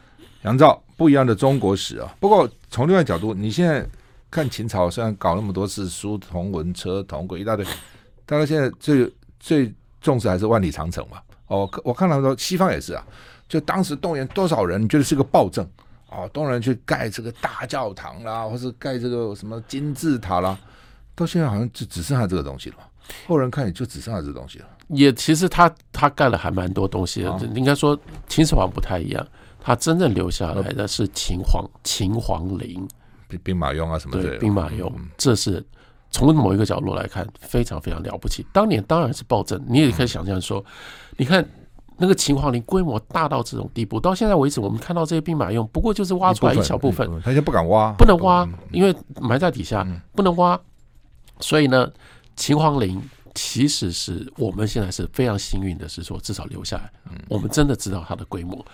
[0.44, 2.16] 杨照，不一样的中国史啊。
[2.20, 3.86] 不过从另外角度，你现在。
[4.38, 7.66] 看秦朝，虽然搞那么多次书同文车同轨一大堆，
[8.24, 11.18] 大概现在最最重视还是万里长城嘛。
[11.48, 13.04] 哦，我看到说西方也是啊，
[13.50, 15.68] 就当时动员多少人，你觉得是个暴政
[16.08, 16.28] 啊？
[16.28, 20.56] 动员去盖这个大教堂啦，或是盖这个什么金字塔啦，
[21.16, 22.76] 到现在好像就只剩下这个东西了。
[23.28, 24.68] 后人看也就只剩下这个东西了。
[24.90, 29.28] 也其实他他盖了还蛮多东西的，啊、应该说秦始皇不太一样，
[29.60, 32.88] 他真正留下来的是秦皇秦皇陵。
[33.44, 34.30] 兵马俑啊，什么的？
[34.30, 35.66] 对，兵马俑，这是
[36.10, 38.46] 从某一个角度来看，非常非常了不起。
[38.54, 40.64] 当年当然是暴政，你也可以想象说，
[41.18, 41.46] 你看
[41.98, 50.58] 那个秦皇陵规模大到这种地步，到现在为止，我们看到这些兵马俑，不过就是挖出来一小部分，他就不敢挖，不能挖，因为埋在底下，不能挖。
[51.42, 51.92] 所以呢，
[52.38, 53.02] 秦皇陵
[53.36, 56.92] 其实是我们现在是非常幸运的，是说至少留下来，
[57.28, 58.66] 我们真的知道它的规模。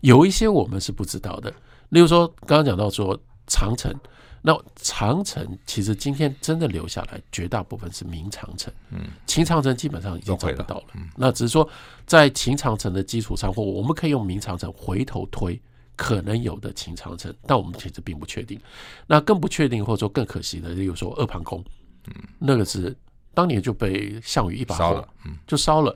[0.00, 1.50] 有一些我们是不知道的，
[1.88, 3.18] 例如说刚刚讲到说。
[3.52, 3.94] 长城，
[4.40, 8.72] 那长城其实今天真的留下来，绝大部分是明长城。
[8.90, 10.84] 嗯，秦长城基本上已经找不到了。
[10.94, 11.68] 嗯，那只是说
[12.06, 15.60] 在秦长城的基础上，或我们可以用明长城回头推
[15.96, 18.58] 可能有的秦长城，但我们其实并不确定。
[19.06, 21.62] 那更不确定，或者说更可惜的，例如说阿房宫，
[22.06, 22.96] 嗯，那个是
[23.34, 25.94] 当年就被项羽一把火，嗯，就烧了。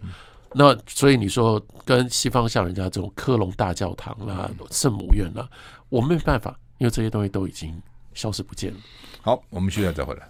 [0.52, 5.48] 那所以你说跟西方像人家这种科隆大教堂啦、圣母院啦，
[5.88, 6.56] 我们没办法。
[6.78, 7.74] 因为这些东西都已经
[8.12, 8.78] 消失不见了。
[9.22, 10.28] 好，我们需要再回来。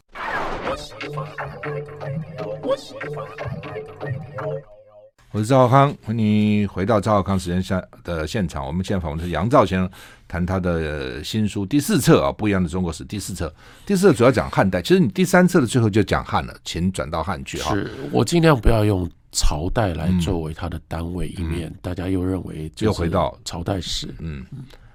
[5.32, 8.64] 我是赵少康，欢迎回到赵浩康时间下的现场。
[8.64, 9.90] 我们现在访问的是杨照先生，
[10.28, 13.53] 谈他的新书第四册啊，不一样的中国史第四册。
[13.84, 17.74] 第四册主要讲汉代，其实你第三册的最后就讲汉了，秦转到汉去哈。
[17.74, 24.14] 是我尽量不要用朝代来作为它的单位，以免大家又认为又回到朝代史。
[24.20, 24.47] 嗯，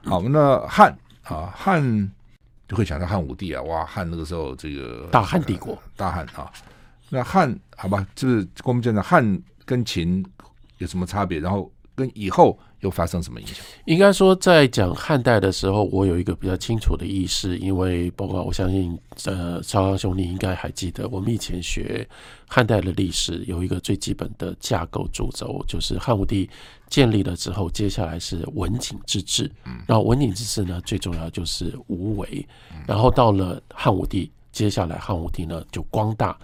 [0.05, 0.97] 好，那汉。
[1.23, 2.11] 啊，汉
[2.67, 6.51] 就会想到汉武帝啊，哇，汉那个时候这个大汉帝国，大汉啊，
[7.09, 10.25] 那汉好吧，就是我们讲的汉跟秦
[10.77, 11.39] 有什么差别？
[11.39, 11.71] 然后
[12.01, 12.57] 跟以后。
[12.81, 13.57] 又发生什么影响？
[13.85, 22.09] 应该说，在讲汉代的时候，我有一个比较清楚的意识，因为包括我相信，呃，超康兄弟应该还记得，我们以前学
[22.47, 26.49] 汉代的历史，有一个最基本的架构主轴，就是汉武帝
[26.89, 29.43] 建立了之后，接下来是文景之治。
[29.65, 32.47] 嗯然后文景之治呢，最重要就是无为。
[32.87, 36.37] 然后到了汉武帝，接下来汉武帝呢就光大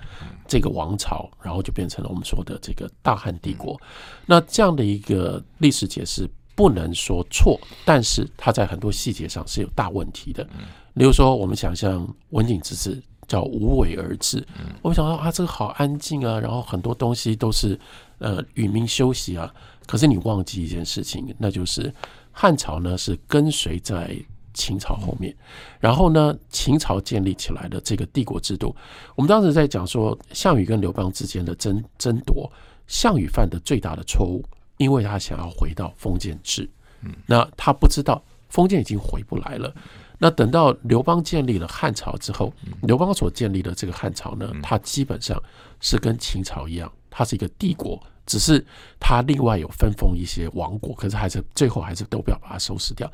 [0.48, 3.80] 这个王朝，然后就变成了我们说的这个大汉帝国。
[4.26, 10.48] 那这样的一个历史解释不能说错，但是它在很多细节上是有大问题的。
[10.94, 14.46] 例如说，我们想象文景之治叫无为而治，
[14.82, 17.78] 我们想到啊，这个好安静啊，然后很多东西都是
[18.20, 19.54] 呃与民休息啊。
[19.86, 21.94] 可是你忘记一件事情，那就是
[22.32, 24.18] 汉朝呢是跟随在。
[24.58, 25.34] 秦朝后面，
[25.80, 28.76] 然后呢，秦朝建立起来的这个帝国制度，
[29.16, 32.52] 我们当时在讲说项羽跟刘邦之间的争争夺，
[32.88, 34.44] 项羽犯的最大的错误，
[34.78, 36.68] 因为他想要回到封建制，
[37.02, 39.72] 嗯，那他不知道封建已经回不来了。
[40.20, 42.52] 那等到刘邦建立了汉朝之后，
[42.82, 45.40] 刘邦所建立的这个汉朝呢，它基本上
[45.80, 48.66] 是跟秦朝一样，它是一个帝国，只是
[49.00, 53.08] 它另外有分封一些王国，可是还是最后还是都不要把它收拾掉。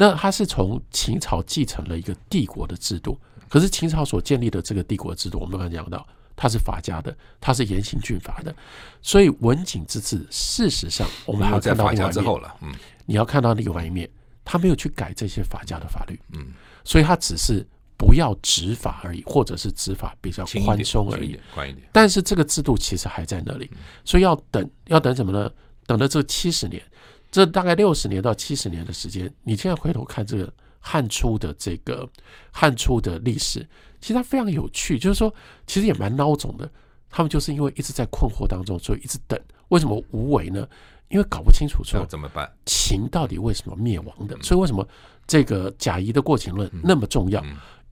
[0.00, 3.18] 那他是从秦朝继承了一个帝国的制度，
[3.48, 8.54] 可是秦朝所建立的这个帝国制度，我们刚刚讲到，它是法家的，它是严刑峻法的，
[9.02, 12.72] 所以文景之治，事实上我们还要看到另外一面，嗯，
[13.06, 14.08] 你要看到另外一面，
[14.44, 16.46] 他没有去改这些法家的法律，嗯，
[16.84, 23.68] 所以他只是不要执法而已，或者是执法比较宽松而已，宽一点，但是这个制度其实还在那里，
[24.04, 25.50] 所以要等，要等什么呢？
[25.88, 26.80] 等了这七十年。
[27.30, 32.08] 这大概六十年到七十年的时间，你现在回头看这个汉初的这个
[32.50, 33.60] 汉初的历史，
[34.00, 35.32] 其实它非常有趣，就是说
[35.66, 36.70] 其实也蛮孬种的。
[37.10, 39.40] 他们就是因为一直在困惑当中，所以一直等。
[39.68, 40.68] 为什么无为呢？
[41.08, 44.36] 因为搞不清楚说怎么办，秦到底为什么灭亡的？
[44.42, 44.86] 所以为什么
[45.26, 47.42] 这个贾谊的过秦论那么重要？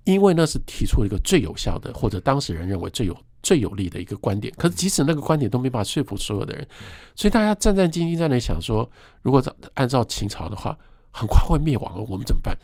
[0.05, 3.16] 因为那是提出了一个最有效的，或者当时人认为最有。
[3.47, 6.66] 最有利的一个观点，可是即使那个观点都没办法说服所有的人，
[7.14, 8.90] 所以大家战战兢兢在那想说，
[9.22, 9.40] 如果
[9.74, 10.76] 按照秦朝的话，
[11.12, 12.59] 很快会灭亡了，我们怎么办？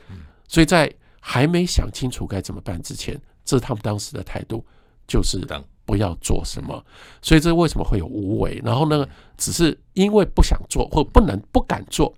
[0.49, 4.64] 所以在还没想清楚该怎么办之前，这是他们当时的态度，
[5.07, 5.47] 就是
[5.85, 6.85] 不要做什么。
[7.22, 8.61] 所以这为什么会有无为？
[8.64, 9.07] 然后呢，
[9.37, 12.12] 只是因为不想做或不能不敢做，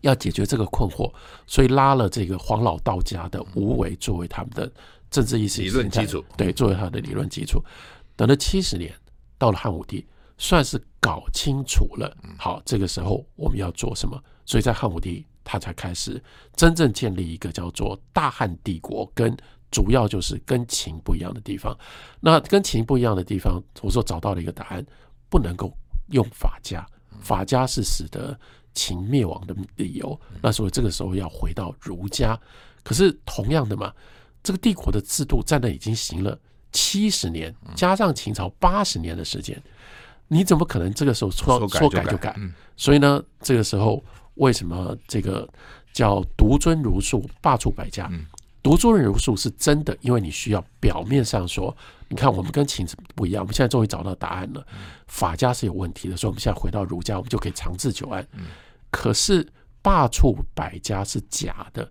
[0.00, 1.12] 要解决这个困惑，
[1.46, 4.72] 所以拉了这个黄老道家的无为作为他们的
[5.10, 7.62] 政治意识理论基础，对，作为他的理论基础。
[8.16, 8.92] 等了七十年，
[9.38, 10.06] 到了汉武帝，
[10.38, 12.16] 算是搞清楚了。
[12.38, 14.22] 好，这个时候我们要做什么？
[14.44, 16.22] 所以在汉武帝，他才开始
[16.54, 19.36] 真正建立一个叫做大汉帝国，跟
[19.70, 21.76] 主要就是跟秦不一样的地方。
[22.20, 24.84] 那跟秦不一样的地方，我说找到了一个答案，
[25.28, 25.76] 不能够
[26.08, 26.86] 用法家，
[27.20, 28.38] 法家是使得
[28.72, 30.18] 秦灭亡的理由。
[30.40, 32.38] 那所以这个时候要回到儒家。
[32.82, 33.92] 可是同样的嘛，
[34.46, 36.38] 这个帝国的制度在那已经行了。
[36.70, 39.60] 七十年加上秦朝八十年的时间，
[40.28, 42.36] 你怎么可能这个时候说说改就改？
[42.76, 45.48] 所以呢，这个时候为什么这个
[45.92, 48.08] 叫独尊儒术，罢黜百家？
[48.62, 51.74] 独尊儒术是真的，因为你需要表面上说，
[52.08, 54.64] 你看我们跟秦不一样，我们现在终于找到答案了。
[55.08, 58.26] 法家是有问题的，所以我们现在回到儒家，我们就可以长治久安。
[58.90, 59.46] 可是
[59.86, 61.84] 罢黜百家是假的，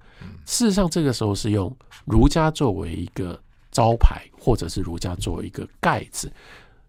[0.46, 1.74] 事实上这个时候是用
[2.04, 3.42] 儒家作为一个。
[3.72, 6.32] 招牌，或者是儒家作为一个盖子，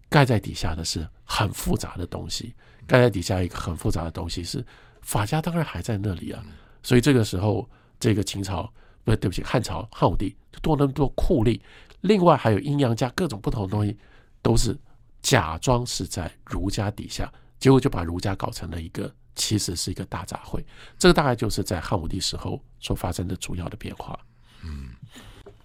[0.07, 2.55] 盖在底下的是很复杂的东西。
[2.85, 4.65] 盖在底下一个很复杂的东西是
[5.01, 6.41] 法家，当然还在那里啊。
[6.81, 8.63] 所以这个时候，这个秦朝
[9.03, 11.59] 不对，对不起，汉朝汉武帝多那么多酷吏，
[11.99, 13.97] 另外还有阴阳家各种不同的东西，
[14.41, 14.73] 都是
[15.21, 17.29] 假装是在儒家底下，
[17.59, 20.61] 结果就把儒家搞成了一个其实是一个大杂烩。
[20.99, 24.19] 这个大概就是在汉武帝时候所发生的主要的变化。
[24.65, 24.89] 嗯。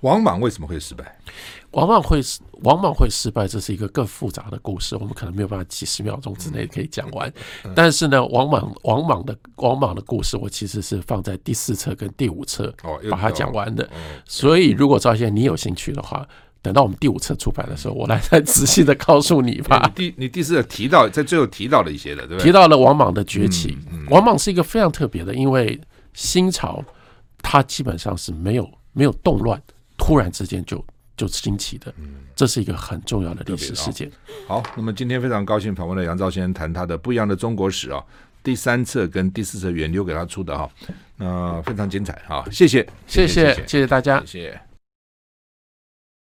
[0.03, 1.17] 王莽为什么会失败？
[1.71, 2.21] 王莽会
[2.65, 7.33] 王莽会失败，这是一个更复杂的故事，我们可能没有办法几十秒钟之内可以讲完。
[7.73, 12.75] 但是呢，王莽王莽的王莽的故事，我其实是放在第四册跟第五册
[13.09, 13.89] 把它讲完的。
[14.27, 16.27] 所以，如果赵先生你有兴趣的话，
[16.63, 19.93] 等到我们第五册出版的时候，我来再仔细的告诉你吧。
[19.97, 22.47] 你第你第四册提到在最后提到了一些的，对不对？
[22.47, 23.77] 提到了王莽的崛起。
[24.09, 25.79] 王莽是一个非常特别的，因为
[26.15, 26.83] 新朝
[27.43, 29.61] 它基本上是没有没有动乱。
[29.99, 30.85] 突然之间就
[31.17, 31.95] 就兴起的，
[32.35, 34.11] 这是一个很重要的历史事件。
[34.49, 38.03] 好，那么今天非常高兴访问了杨照先生，谈他的不一样的中国史啊，
[38.43, 40.69] 第三册跟第四册远流给他出的哈，
[41.17, 44.72] 那非常精彩哈，谢谢，谢谢，谢谢大家，谢谢。